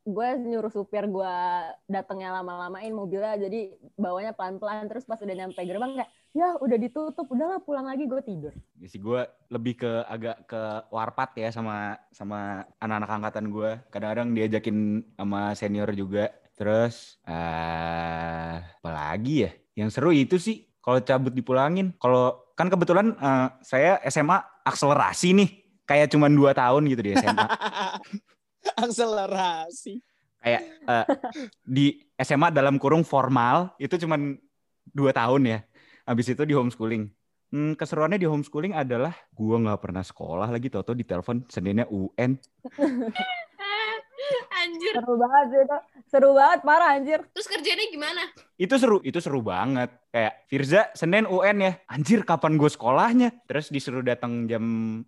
gue 0.09 0.29
nyuruh 0.41 0.73
supir 0.73 1.05
gue 1.05 1.35
datangnya 1.87 2.41
lama-lamain 2.41 2.91
mobilnya 2.91 3.37
jadi 3.37 3.77
bawanya 4.01 4.33
pelan-pelan 4.33 4.89
terus 4.89 5.05
pas 5.05 5.21
udah 5.21 5.37
nyampe 5.37 5.61
gerbang 5.63 5.93
kayak 6.01 6.11
ya 6.37 6.55
udah 6.61 6.77
ditutup 6.81 7.27
udahlah 7.29 7.61
pulang 7.65 7.89
lagi 7.89 8.05
gue 8.05 8.21
tidur 8.25 8.55
Ya 8.79 8.87
sih 8.87 9.01
gue 9.03 9.27
lebih 9.51 9.83
ke 9.83 9.93
agak 10.07 10.47
ke 10.47 10.61
warpat 10.95 11.35
ya 11.35 11.49
sama 11.51 11.99
sama 12.15 12.63
anak-anak 12.79 13.11
angkatan 13.11 13.47
gue. 13.51 13.71
Kadang-kadang 13.91 14.29
diajakin 14.37 15.03
sama 15.19 15.53
senior 15.59 15.91
juga. 15.93 16.31
Terus 16.55 17.19
eh 17.27 18.57
apa 18.63 18.91
lagi 18.91 19.47
ya? 19.49 19.51
Yang 19.75 19.99
seru 19.99 20.11
itu 20.15 20.39
sih 20.39 20.71
kalau 20.79 21.03
cabut 21.03 21.35
dipulangin. 21.35 21.91
Kalau 21.99 22.55
kan 22.55 22.71
kebetulan 22.71 23.19
eh, 23.19 23.49
saya 23.67 23.99
SMA 24.07 24.39
akselerasi 24.63 25.35
nih. 25.35 25.51
Kayak 25.89 26.13
cuman 26.13 26.31
dua 26.37 26.53
tahun 26.55 26.87
gitu 26.87 27.03
di 27.03 27.17
SMA. 27.17 27.47
Akselerasi. 28.85 30.01
Kayak 30.39 30.63
eh, 30.87 31.07
di 31.67 31.87
SMA 32.19 32.55
dalam 32.55 32.79
kurung 32.79 33.03
formal 33.03 33.75
itu 33.81 33.95
cuman 33.99 34.39
dua 34.91 35.11
tahun 35.13 35.43
ya. 35.47 35.59
Habis 36.09 36.33
itu 36.33 36.43
di 36.47 36.55
homeschooling. 36.57 37.11
Hmm, 37.49 37.73
keseruannya 37.75 38.21
di 38.21 38.29
homeschooling 38.29 38.77
adalah 38.77 39.17
gua 39.33 39.57
nggak 39.57 39.81
pernah 39.81 40.05
sekolah 40.05 40.49
lagi 40.53 40.69
toto 40.69 40.93
di 40.93 41.05
telepon 41.05 41.45
Seninnya 41.49 41.89
UN. 41.89 42.37
Anjir. 44.59 44.95
seru 44.99 45.15
banget 45.17 45.47
itu 45.55 45.79
seru 46.09 46.31
banget 46.35 46.61
parah 46.67 46.91
anjir 46.99 47.21
Terus 47.33 47.47
kerjanya 47.47 47.85
gimana? 47.93 48.23
Itu 48.59 48.75
seru, 48.75 48.99
itu 49.07 49.23
seru 49.23 49.39
banget. 49.39 49.87
Kayak 50.11 50.35
Firza 50.51 50.83
Senin 50.91 51.31
UN 51.31 51.63
ya. 51.63 51.73
Anjir 51.87 52.27
kapan 52.27 52.59
gue 52.59 52.67
sekolahnya? 52.67 53.31
Terus 53.47 53.71
disuruh 53.71 54.03
datang 54.03 54.51
jam 54.51 54.65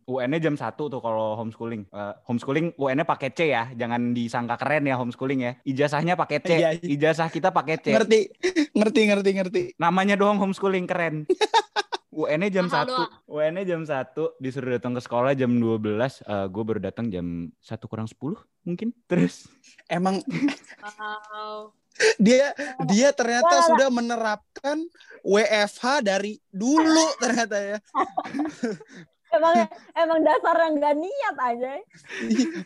UN-nya 0.06 0.38
jam 0.38 0.54
1 0.54 0.78
tuh 0.78 1.02
kalau 1.02 1.34
homeschooling. 1.34 1.90
Eh, 1.90 2.14
homeschooling 2.30 2.78
UN-nya 2.78 3.02
pakai 3.02 3.34
C 3.34 3.50
ya. 3.50 3.66
Jangan 3.74 4.14
disangka 4.14 4.54
keren 4.54 4.86
ya 4.86 4.94
homeschooling 4.94 5.40
ya. 5.42 5.52
Ijazahnya 5.66 6.14
pakai 6.14 6.38
C. 6.38 6.50
Iya, 6.62 6.78
iya. 6.78 6.88
Ijazah 6.94 7.26
kita 7.26 7.50
pakai 7.50 7.82
C. 7.82 7.90
Ngerti, 7.90 8.30
ngerti, 8.70 9.00
ngerti, 9.10 9.30
ngerti. 9.34 9.62
Namanya 9.82 10.14
doang 10.14 10.38
homeschooling 10.38 10.86
keren. 10.86 11.26
UN-nya 12.20 12.50
jam 12.50 12.66
Mahal 12.66 13.08
1. 13.26 13.28
UN-nya 13.28 13.64
jam 13.64 13.82
1, 13.82 14.12
disuruh 14.36 14.70
datang 14.74 14.92
ke 14.92 15.00
sekolah 15.00 15.32
jam 15.32 15.50
12. 15.50 15.80
Eh 16.20 16.46
gue 16.46 16.62
baru 16.62 16.78
datang 16.78 17.08
jam 17.08 17.26
1 17.56 17.86
kurang 17.86 18.04
10 18.04 18.36
mungkin. 18.62 18.92
Terus 19.06 19.48
Emang 19.86 20.20
Wow. 20.80 21.72
dia 22.16 22.54
dia 22.86 23.10
ternyata 23.10 23.50
Wah. 23.52 23.66
sudah 23.66 23.88
menerapkan 23.90 24.78
WFH 25.20 25.84
dari 26.00 26.38
dulu 26.48 27.06
ternyata 27.18 27.56
ya. 27.58 27.78
emang 29.30 29.54
emang 29.94 30.18
dasar 30.20 30.56
yang 30.58 30.74
gak 30.76 30.96
niat 30.96 31.36
aja 31.38 31.70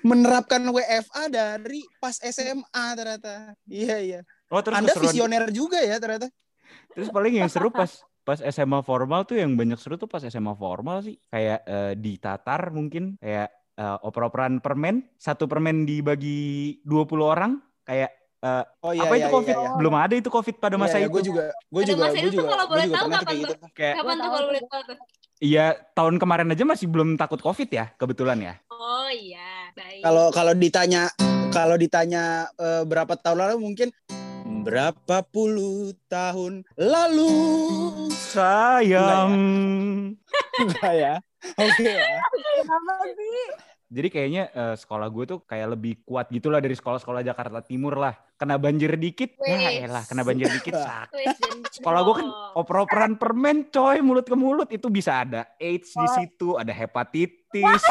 Menerapkan 0.01 0.65
WFH 0.65 1.19
dari 1.29 1.85
pas 1.99 2.17
SMA 2.17 2.85
ternyata. 2.95 3.53
Iya, 3.67 3.97
iya. 4.01 4.21
oh 4.49 4.61
terus 4.61 4.77
Anda 4.79 4.93
keseruan- 4.93 5.13
visioner 5.13 5.45
juga 5.51 5.79
ya 5.81 5.97
ternyata. 5.99 6.29
Terus 6.95 7.09
paling 7.11 7.35
yang 7.35 7.51
seru 7.51 7.69
pas 7.69 7.91
pas 8.25 8.41
SMA 8.41 8.81
formal 8.81 9.29
tuh 9.29 9.37
yang 9.37 9.53
banyak 9.55 9.77
seru 9.77 9.95
tuh 9.95 10.09
pas 10.09 10.25
SMA 10.25 10.57
formal 10.57 11.05
sih. 11.05 11.21
Kayak 11.29 11.61
eh, 11.69 11.93
di 11.95 12.17
Tatar 12.17 12.73
mungkin 12.73 13.21
kayak 13.21 13.49
eh, 13.77 13.97
oper-operan 14.01 14.59
permen, 14.59 15.05
satu 15.15 15.45
permen 15.45 15.85
dibagi 15.85 16.81
20 16.83 17.05
orang 17.21 17.53
kayak 17.85 18.11
eh, 18.41 18.65
Oh 18.81 18.93
apa 18.93 19.15
itu 19.15 19.29
Covid? 19.29 19.55
Iya, 19.55 19.61
iya. 19.61 19.71
Belum 19.77 19.95
ada 19.95 20.15
itu 20.17 20.29
Covid 20.33 20.57
pada 20.57 20.77
masa 20.81 20.97
Iya, 20.97 21.07
itu. 21.07 21.13
Gue 21.13 21.23
juga, 21.23 21.45
gue 21.53 21.83
Pada 21.85 21.91
juga, 21.93 22.03
masa 22.03 22.13
gue 22.13 22.21
itu 22.21 22.29
tuh 22.29 22.37
juga, 22.41 22.49
kalau 22.51 22.67
boleh 22.67 22.87
tahu 22.89 23.07
kapan 23.07 23.21
tuh? 23.25 23.37
gitu. 23.41 23.55
Kayak 23.77 23.95
Kapan 24.01 24.17
tuh 24.17 24.31
kalau 24.33 24.47
boleh 24.49 24.65
tahu 24.67 24.83
tuh? 24.89 24.97
iya 25.43 25.67
tahun 25.93 26.15
kemarin 26.17 26.49
aja 26.49 26.65
masih 26.65 26.87
belum 26.89 27.21
takut 27.21 27.43
Covid 27.43 27.69
ya 27.69 27.93
kebetulan 27.97 28.39
ya. 28.41 28.55
Oh 28.71 29.11
iya, 29.11 29.69
baik. 29.77 30.01
Kalau 30.01 30.27
kalau 30.33 30.55
ditanya 30.57 31.11
kalau 31.51 31.77
ditanya 31.77 32.49
eh, 32.57 32.83
berapa 32.89 33.13
tahun 33.15 33.39
lalu 33.45 33.57
mungkin 33.61 33.89
berapa 34.65 35.17
puluh 35.29 35.93
tahun 36.09 36.65
lalu 36.81 37.37
Sayang. 38.33 39.31
enggak 40.57 40.93
ya 40.97 41.15
oke 41.55 41.85
ya 41.85 42.19
kenapa 42.33 42.93
sih 43.13 43.45
Jadi 43.95 44.09
kayaknya 44.11 44.51
eh, 44.51 44.75
sekolah 44.75 45.07
gue 45.07 45.25
tuh 45.29 45.39
kayak 45.47 45.79
lebih 45.79 46.03
kuat 46.03 46.27
gitu 46.27 46.51
lah 46.51 46.59
dari 46.59 46.75
sekolah-sekolah 46.75 47.23
Jakarta 47.23 47.63
Timur 47.63 47.95
lah. 47.95 48.11
Kena 48.35 48.59
banjir 48.59 48.91
dikit, 48.99 49.39
ya 49.39 49.55
Wih. 49.55 49.87
elah 49.87 50.03
kena 50.03 50.27
banjir 50.27 50.51
dikit 50.51 50.75
sak. 50.75 51.15
Wis, 51.15 51.39
dan- 51.39 51.63
Sekolah 51.71 52.03
gue 52.03 52.15
kan 52.19 52.29
oper-operan 52.59 53.15
permen 53.15 53.71
coy 53.71 54.03
mulut 54.03 54.27
ke 54.27 54.35
mulut 54.35 54.67
itu 54.75 54.91
bisa 54.91 55.23
ada 55.23 55.47
AIDS 55.63 55.95
di 55.95 56.09
situ, 56.11 56.59
ada 56.59 56.75
hepatitis, 56.75 57.87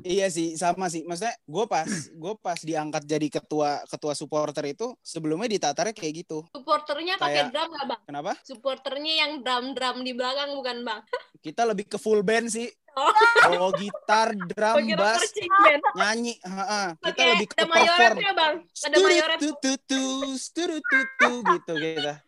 Iya 0.00 0.26
sih, 0.28 0.54
sama 0.54 0.86
sih. 0.86 1.02
Maksudnya 1.02 1.34
gue 1.34 1.64
pas 1.66 1.86
gue 2.22 2.32
pas 2.38 2.56
diangkat 2.56 3.02
jadi 3.02 3.28
ketua 3.30 3.82
ketua 3.86 4.12
supporter 4.12 4.64
itu 4.66 4.94
sebelumnya 5.00 5.48
ditatarnya 5.48 5.94
kayak 5.94 6.14
gitu. 6.22 6.44
Supporternya 6.50 7.16
pakai 7.16 7.46
Kayak- 7.46 7.50
drum 7.50 7.68
nggak 7.70 7.86
bang? 7.86 8.00
Kenapa? 8.04 8.32
Supporternya 8.42 9.14
yang 9.16 9.32
drum-drum 9.40 9.96
di 10.02 10.12
belakang 10.12 10.50
bukan 10.54 10.76
bang? 10.82 11.00
Kita 11.44 11.62
lebih 11.64 11.86
ke 11.86 11.96
full 11.96 12.20
band 12.20 12.48
sih. 12.48 12.66
Oh. 12.98 13.14
Oh, 13.62 13.70
gitar, 13.70 14.34
drum, 14.34 14.82
kira 14.82 14.98
bass, 14.98 15.22
band. 15.30 15.82
nyanyi. 15.98 16.34
Ha-ha. 16.42 16.98
Kita 16.98 17.04
Pakai 17.04 17.26
lebih 17.30 17.46
ke 17.46 17.54
ada 17.54 17.62
perform. 17.62 17.78
mayoretnya 17.78 18.32
bang. 18.34 18.54
Ada 18.66 18.96
mayoret. 18.98 19.38
Tututu, 19.38 20.02
tututu, 20.50 21.30
gitu 21.46 21.72
kita. 21.74 22.14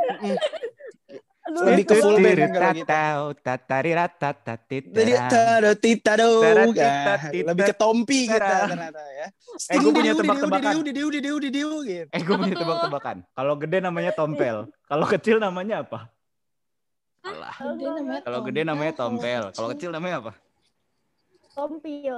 Mm-mm. 0.00 0.36
Aduh, 1.56 1.64
Lebih 1.66 1.84
ke 1.86 1.94
full 1.96 2.16
band 2.18 2.36
kan 2.36 2.50
kalau 2.52 2.68
gitu. 2.76 2.84
Jadi 4.92 5.12
lebih 7.42 7.62
ke 7.62 7.74
tompi 7.74 8.18
kita 8.28 8.36
ternyata 8.68 9.02
ya. 9.08 9.26
Eh, 9.66 9.76
gua 9.78 9.92
punya 9.94 10.12
tebak-tebakan. 10.20 10.72
gitu. 11.96 12.12
Eh, 12.12 12.20
gue 12.20 12.34
punya 12.36 12.56
tebak-tebakan. 12.56 13.16
Kalau 13.32 13.54
gede 13.56 13.78
namanya 13.80 14.12
tompel. 14.12 14.56
Kalau 14.84 15.06
kecil 15.06 15.36
namanya 15.38 15.76
apa? 15.80 16.00
Alah. 17.22 17.54
Kalau 18.22 18.40
gede 18.44 18.60
namanya 18.62 18.92
tompel. 18.92 19.42
Kalau 19.50 19.68
kecil 19.72 19.90
namanya 19.90 20.16
apa? 20.20 20.32
Tompil. 21.50 22.16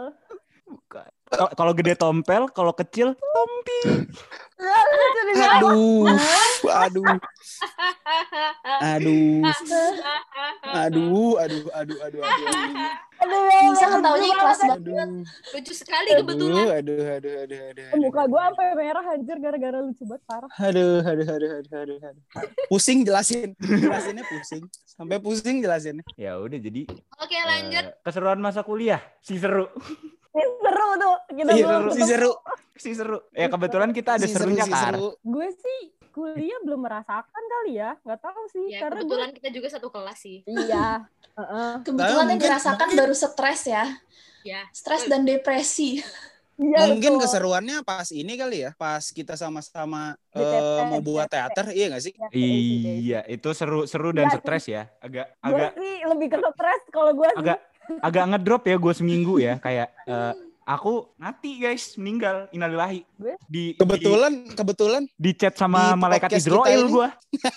Bukan. 0.67 1.11
Kalau- 1.29 1.77
gede 1.77 1.95
tompel, 1.95 2.49
kalau 2.51 2.73
kecil 2.73 3.13
tompi. 3.13 3.79
Aduh, 5.39 6.09
aduh, 6.67 7.13
aduh, 9.09 9.43
aduh, 10.69 11.35
aduh, 11.39 11.61
aduh, 11.75 11.99
aduh, 12.03 12.21
aduh, 12.23 12.87
Aduh, 13.19 13.39
Bisa 13.75 13.87
ketawanya 13.91 14.29
ikhlas 14.31 14.59
banget. 14.63 14.79
aduh, 14.79 14.95
Lucu 15.51 15.73
sekali 15.75 16.09
aduh, 16.09 16.23
kebetulan. 16.23 16.65
aduh, 16.71 17.03
aduh, 17.11 17.35
aduh, 17.43 17.61
aduh, 17.69 17.87
Muka 17.99 18.23
gue 18.25 18.41
sampai 18.41 18.67
merah 18.75 19.05
anjir 19.05 19.37
gara-gara 19.37 19.79
lucu 19.81 20.03
banget 20.07 20.23
parah. 20.25 20.51
aduh, 20.57 21.03
aduh, 21.03 21.27
aduh, 21.29 21.51
aduh, 21.53 21.77
aduh, 21.77 21.99
aduh. 22.01 22.23
Pusing 22.69 23.03
jelasin, 23.03 23.59
jelasinnya 23.59 24.23
pusing, 24.25 24.63
sampai 24.87 25.19
pusing 25.19 25.59
jelasinnya. 25.59 26.07
Ya 26.15 26.39
udah 26.39 26.59
jadi 26.59 26.87
Oke 27.19 27.37
lanjut. 27.37 27.85
eh, 27.85 27.95
keseruan 28.01 28.39
masa 28.39 28.63
kuliah. 28.63 29.03
Si 29.19 29.35
seru. 29.35 29.67
Seru 30.69 30.89
tuh. 30.95 31.17
Kita 31.31 31.51
Iya, 31.51 31.65
belum 31.67 31.83
si 31.91 32.03
seru, 32.05 32.33
Si 32.75 32.91
seru. 32.93 33.19
Ya 33.33 33.49
kebetulan 33.49 33.91
kita 33.91 34.11
ada 34.15 34.23
si 34.23 34.31
seru, 34.31 34.53
serunya 34.53 34.63
si 34.63 34.71
kan. 34.71 34.93
seru. 34.93 35.09
Gue 35.19 35.49
sih 35.51 35.81
kuliah 36.11 36.61
belum 36.61 36.81
merasakan 36.81 37.43
kali 37.49 37.73
ya. 37.75 37.97
Nggak 37.99 38.21
tahu 38.21 38.43
sih. 38.49 38.67
Ya 38.69 38.79
karena 38.81 38.95
gue 38.97 39.07
kebetulan 39.09 39.31
kita 39.33 39.49
juga 39.51 39.69
satu 39.71 39.89
kelas 39.89 40.19
sih. 40.19 40.39
Iya. 40.45 41.09
Heeh. 41.39 41.73
Kebetulan 41.81 42.13
yang 42.19 42.29
mungkin- 42.29 42.45
dirasakan 42.45 42.77
mungkin- 42.85 43.01
baru 43.01 43.15
stres 43.15 43.61
ya. 43.65 43.85
Ya. 44.43 44.61
Stres 44.71 45.07
dan 45.07 45.25
depresi. 45.25 46.03
Iya, 46.55 46.91
Mungkin 46.91 47.15
betul. 47.15 47.23
keseruannya 47.23 47.77
pas 47.81 48.11
ini 48.11 48.35
kali 48.35 48.67
ya, 48.67 48.75
pas 48.75 48.99
kita 49.05 49.39
sama-sama 49.39 50.19
eh, 50.29 50.43
TT, 50.43 50.91
mau 50.91 50.99
buat 50.99 51.31
teater, 51.31 51.71
iya 51.71 51.87
gak 51.89 52.03
sih? 52.03 52.11
Ya, 52.13 52.27
kayak 52.27 52.35
gitu. 52.35 52.89
Iya, 52.99 53.21
itu 53.31 53.49
seru 53.53 53.87
seru 53.87 54.11
dan 54.11 54.27
Iya, 54.27 54.43
stres 54.43 54.65
ya. 54.67 54.91
Agak 54.99 55.39
Gue 55.39 55.55
agak 55.55 55.71
sih 55.73 55.95
lebih 56.03 56.27
ke 56.29 56.39
stres 56.43 56.83
kalau 56.91 57.15
gue 57.15 57.31
sih. 57.31 57.39
agak 57.39 57.59
agak 58.03 58.25
ngedrop 58.27 58.63
ya 58.65 58.75
gue 58.77 58.91
seminggu 58.93 59.35
ya 59.39 59.55
kayak 59.57 59.87
eh, 60.05 60.35
aku 60.69 61.17
mati 61.17 61.57
guys 61.57 61.97
meninggal 61.97 62.45
innalillahi 62.53 63.01
Gue- 63.17 63.41
di 63.49 63.73
Kebetulan, 63.73 64.53
kebetulan 64.53 65.03
di, 65.17 65.17
di 65.17 65.31
chat 65.33 65.57
sama 65.57 65.97
di 65.97 65.99
malaikat 65.99 66.31
Israel 66.37 66.83
gue 66.85 67.09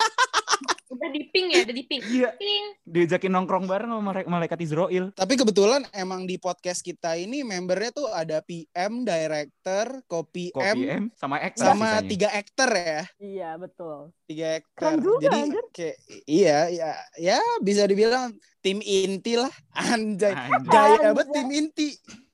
Udah 0.91 1.07
di 1.07 1.23
ping 1.31 1.47
ya, 1.55 1.63
udah 1.63 1.71
di 1.71 1.83
ping. 1.87 2.01
iya 2.03 2.29
Ping. 2.35 2.65
diajakin 2.83 3.31
nongkrong 3.31 3.63
bareng 3.63 3.95
sama 3.95 4.11
malaikat, 4.27 4.59
Israel 4.59 5.15
Tapi 5.15 5.33
kebetulan 5.39 5.87
emang 5.95 6.27
di 6.27 6.35
podcast 6.35 6.83
kita 6.83 7.15
ini 7.15 7.47
membernya 7.47 7.95
tuh 7.95 8.11
ada 8.11 8.43
PM, 8.43 9.07
director, 9.07 10.03
copy 10.11 10.51
Kopi 10.51 10.67
M, 10.67 10.77
M 10.83 11.03
sama 11.15 11.39
X 11.47 11.63
sama 11.63 12.03
tiga 12.03 12.27
aktor 12.35 12.75
ya. 12.75 13.07
Iya, 13.23 13.49
betul. 13.55 14.11
Tiga 14.27 14.59
aktor. 14.59 14.75
Keren 14.75 14.99
juga, 14.99 15.23
Jadi 15.23 15.39
anjir. 15.39 15.65
kayak 15.71 15.97
iya, 16.27 16.59
ya, 16.67 16.89
ya 17.15 17.39
bisa 17.63 17.87
dibilang 17.87 18.35
tim 18.59 18.83
inti 18.83 19.39
lah. 19.39 19.51
Anjay. 19.95 20.35
Anjay. 20.35 20.67
Gaya 20.67 20.91
Anjay. 20.99 21.11
banget 21.15 21.27
tim 21.31 21.47
inti. 21.55 21.89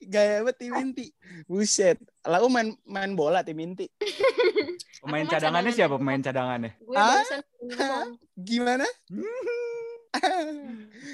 Gaya 0.08 0.40
banget 0.40 0.56
tim 0.58 0.74
inti. 0.74 1.08
Buset. 1.46 2.00
Lalu 2.24 2.46
main 2.48 2.68
main 2.84 3.12
bola 3.12 3.44
tim 3.44 3.60
inti. 3.60 3.92
pemain 5.04 5.24
cadangannya 5.24 5.70
cadangan 5.70 5.78
siapa 5.78 5.96
pemain 5.96 6.20
cadangannya 6.20 6.72
Gue 6.82 6.96
Ah? 7.78 8.08
Gimana? 8.34 8.88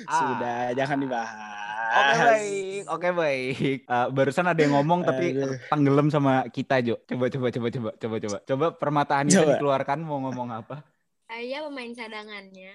Sudah, 0.06 0.60
Ah. 0.64 0.74
jangan 0.74 0.98
dibahas. 0.98 1.36
Oke 1.94 2.22
baik, 2.24 2.84
oke 2.90 3.10
baik. 3.14 3.78
Eh, 3.84 4.08
barusan 4.10 4.48
ada 4.48 4.58
yang 4.58 4.74
ngomong 4.74 5.04
tapi 5.04 5.36
Aduh. 5.36 5.58
tenggelam 5.68 6.08
sama 6.10 6.48
kita 6.48 6.82
Jo. 6.82 6.98
Coba 7.04 7.30
coba 7.30 7.48
coba 7.50 7.68
coba 7.70 7.90
coba 7.94 8.16
coba. 8.18 8.38
Coba 8.42 8.66
permataan 8.74 9.26
itu 9.28 9.38
Coba. 9.38 9.54
dikeluarkan 9.54 10.00
mau 10.02 10.18
ngomong 10.24 10.50
apa? 10.56 10.82
Saya 11.28 11.66
pemain 11.66 11.92
cadangannya. 11.92 12.74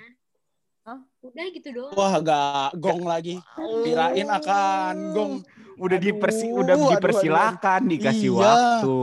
Hah? 0.88 1.00
Udah 1.20 1.44
gitu 1.52 1.68
doang. 1.76 1.92
Wah, 1.92 2.16
gak 2.24 2.80
gong 2.80 3.04
lagi. 3.04 3.36
Kirain 3.84 4.24
akan 4.24 4.94
gong. 5.12 5.32
Udah 5.76 6.00
Aduh, 6.00 6.06
dipersi 6.08 6.48
udah 6.48 6.74
aduh, 6.74 6.80
aduh, 6.80 6.90
dipersilakan 6.96 7.80
dikasih 7.92 8.30
Iya. 8.32 8.40
waktu. 8.40 8.98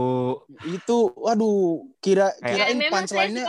Itu, 0.65 0.97
waduh, 1.13 1.85
kira 2.01 2.33
Ya, 2.41 2.49
kirain 2.49 2.77
saya 2.81 2.89
punchline-nya 2.89 3.43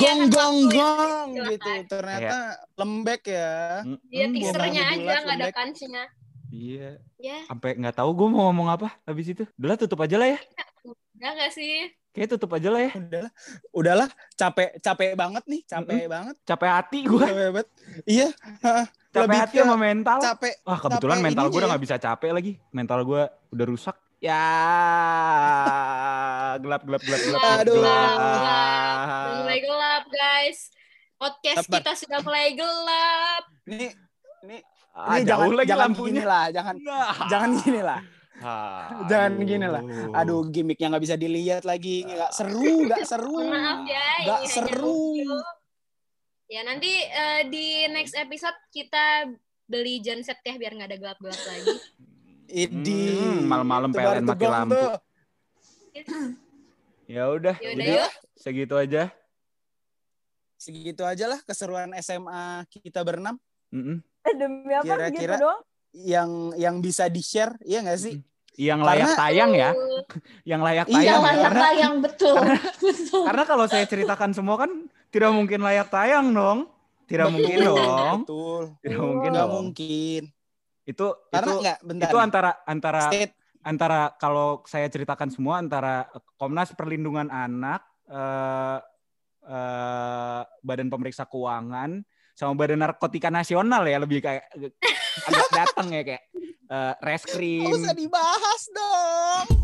gong 0.00 0.20
gong 0.32 0.56
yang 0.56 0.72
gong 0.72 1.28
gitu. 1.52 1.72
Ternyata 1.84 2.38
lembek 2.80 3.22
ya. 3.28 3.52
Mm, 3.84 3.98
Dia 4.08 4.24
mm, 4.24 4.32
teasernya 4.40 4.82
aja 4.88 5.14
nggak 5.20 5.36
ada 5.36 5.48
kansnya. 5.52 6.04
Iya, 6.48 6.90
Ya, 7.20 7.38
sampai 7.44 7.76
nggak 7.76 7.96
tahu 7.96 8.10
gue 8.16 8.28
mau 8.32 8.48
ngomong 8.48 8.72
apa 8.72 8.88
habis 9.04 9.28
itu. 9.28 9.44
Udahlah 9.60 9.76
tutup 9.76 10.00
aja 10.00 10.16
lah 10.16 10.32
ya. 10.32 10.38
udah 11.20 11.30
nggak 11.36 11.52
sih? 11.52 11.92
Kayak 12.12 12.28
tutup 12.30 12.52
aja 12.52 12.68
lah 12.68 12.80
ya. 12.82 12.92
Udahlah, 12.92 13.32
udahlah, 13.72 14.08
capek 14.34 14.76
capek 14.78 15.10
banget 15.14 15.44
nih, 15.46 15.60
capek 15.64 16.04
banget. 16.06 16.36
Capek 16.44 16.68
hati 16.70 16.98
gue. 17.02 17.24
Capek 17.24 17.48
banget. 17.50 17.68
Iya, 18.04 18.28
Capek 19.08 19.22
lebih 19.22 19.38
hati 19.38 19.56
ke 19.56 19.62
sama 19.62 19.76
mental. 19.78 20.18
capek. 20.20 20.54
Wah 20.62 20.78
kebetulan 20.78 21.16
capek 21.16 21.26
mental 21.26 21.44
gue 21.46 21.52
udah 21.54 21.62
ya. 21.62 21.72
nggak 21.72 21.82
bisa 21.82 21.96
capek 21.98 22.30
lagi. 22.30 22.52
Mental 22.70 23.00
gue 23.02 23.22
udah 23.48 23.66
rusak. 23.66 23.96
Ya 24.18 24.44
gelap 26.62 26.82
gelap 26.82 27.02
gelap 27.02 27.20
gelap. 27.22 27.40
Aduh. 27.58 27.74
Gelap, 27.74 28.10
gelap. 28.12 29.26
mulai 29.38 29.58
gelap, 29.58 30.04
guys. 30.06 30.58
Podcast 31.16 31.58
Sabar. 31.64 31.80
kita 31.80 31.92
sudah 31.96 32.18
mulai 32.20 32.52
gelap. 32.52 33.42
Nih, 33.64 33.90
nih, 34.44 34.60
Ah, 34.92 35.16
ini 35.16 35.24
jauh 35.24 35.40
jangan 35.40 35.56
lagi 35.56 35.68
jangan 35.70 35.82
lampunya. 35.88 36.12
gini 36.12 36.22
lah, 36.22 36.44
jangan 36.50 36.74
Nah. 36.78 37.16
jangan 37.26 37.50
gini 37.56 37.80
lah. 37.80 37.98
Aduh. 38.34 39.06
Jangan 39.06 39.32
gini 39.38 39.66
lah. 39.66 39.82
Aduh, 40.14 40.46
gimmicknya 40.46 40.88
nggak 40.88 41.04
bisa 41.04 41.16
dilihat 41.16 41.62
lagi, 41.62 42.02
nggak 42.02 42.32
seru, 42.32 42.88
nggak 42.88 43.04
seru. 43.04 43.36
Maaf 43.52 43.84
ya, 43.84 44.06
Nggak 44.22 44.38
ini 44.38 44.48
hanya 44.48 44.48
seru. 44.48 45.02
Ya 46.46 46.60
nanti 46.62 46.92
eh, 46.92 47.42
di 47.46 47.66
next 47.88 48.12
episode 48.12 48.56
kita 48.68 49.28
beli 49.64 50.00
genset 50.00 50.40
ya 50.40 50.54
biar 50.54 50.72
nggak 50.72 50.88
ada 50.88 50.98
gelap-gelap 50.98 51.42
lagi. 51.42 51.74
Idi. 52.64 53.04
Hmm, 53.14 53.48
malam-malam 53.48 53.88
PLN 53.90 54.24
mati 54.24 54.44
lampu. 54.44 54.76
tuh. 54.76 54.92
Ya 57.06 57.28
udah, 57.28 57.56
Ya 57.56 57.68
udah 57.72 57.84
jadi 57.84 57.92
yuk. 57.98 58.10
segitu 58.34 58.74
aja. 58.74 59.02
Segitu 60.56 61.02
aja 61.02 61.26
lah 61.26 61.40
keseruan 61.42 61.90
SMA 61.98 62.62
kita 62.70 63.02
berenam 63.02 63.34
Mm-mm. 63.68 63.98
Eh, 64.22 64.34
demi 64.36 64.70
apa 64.70 64.84
Kira-kira- 64.86 65.34
gitu 65.34 65.42
doang? 65.42 65.60
Yang 65.92 66.56
yang 66.56 66.80
bisa 66.80 67.06
di-share, 67.06 67.56
iya 67.62 67.84
nggak 67.84 68.00
sih? 68.00 68.16
Yang 68.52 68.80
layak 68.84 69.08
Karena- 69.08 69.20
tayang 69.20 69.50
ya, 69.52 69.70
yang 70.44 70.60
layak 70.60 70.86
Iya, 70.86 70.92
tayang. 70.92 71.04
Yang 71.04 71.16
ya. 71.16 71.24
layak 71.24 71.42
Karena, 71.42 71.62
tayang 71.64 71.94
betul. 72.00 72.36
betul. 72.84 73.22
karena 73.24 73.44
kalau 73.44 73.64
saya 73.64 73.84
ceritakan 73.84 74.30
semua 74.32 74.56
kan 74.60 74.70
tidak 75.08 75.32
mungkin 75.32 75.60
layak 75.60 75.88
tayang 75.88 76.32
dong. 76.32 76.58
Tidak 77.08 77.28
mungkin 77.28 77.56
dong. 77.60 78.16
Betul. 78.24 78.62
Tidak 78.80 79.00
mungkin 79.00 79.30
Nggak 79.32 79.44
dong. 79.44 79.52
mungkin. 79.52 80.22
Itu 80.82 81.06
Karena 81.28 81.44
itu 81.44 81.52
nggak 81.60 81.78
bentar. 81.84 82.08
itu 82.08 82.16
antara 82.18 82.50
antara 82.64 83.00
State. 83.08 83.32
antara 83.62 84.00
kalau 84.16 84.48
saya 84.66 84.88
ceritakan 84.88 85.28
semua 85.28 85.56
antara 85.56 86.08
Komnas 86.36 86.72
Perlindungan 86.72 87.28
Anak, 87.28 87.84
eh, 88.08 88.78
eh, 89.44 90.40
Badan 90.60 90.88
Pemeriksa 90.88 91.24
Keuangan, 91.24 92.02
sama 92.32 92.56
Badan 92.56 92.80
Narkotika 92.80 93.28
Nasional 93.28 93.84
ya 93.86 93.98
lebih 94.00 94.24
kayak 94.24 94.48
agak 95.28 95.48
datang 95.52 95.88
ya 95.92 96.02
kayak 96.02 96.22
eh, 96.68 96.94
reskrim. 97.04 97.68
Usah 97.70 97.94
dibahas 97.94 98.62
dong. 98.72 99.61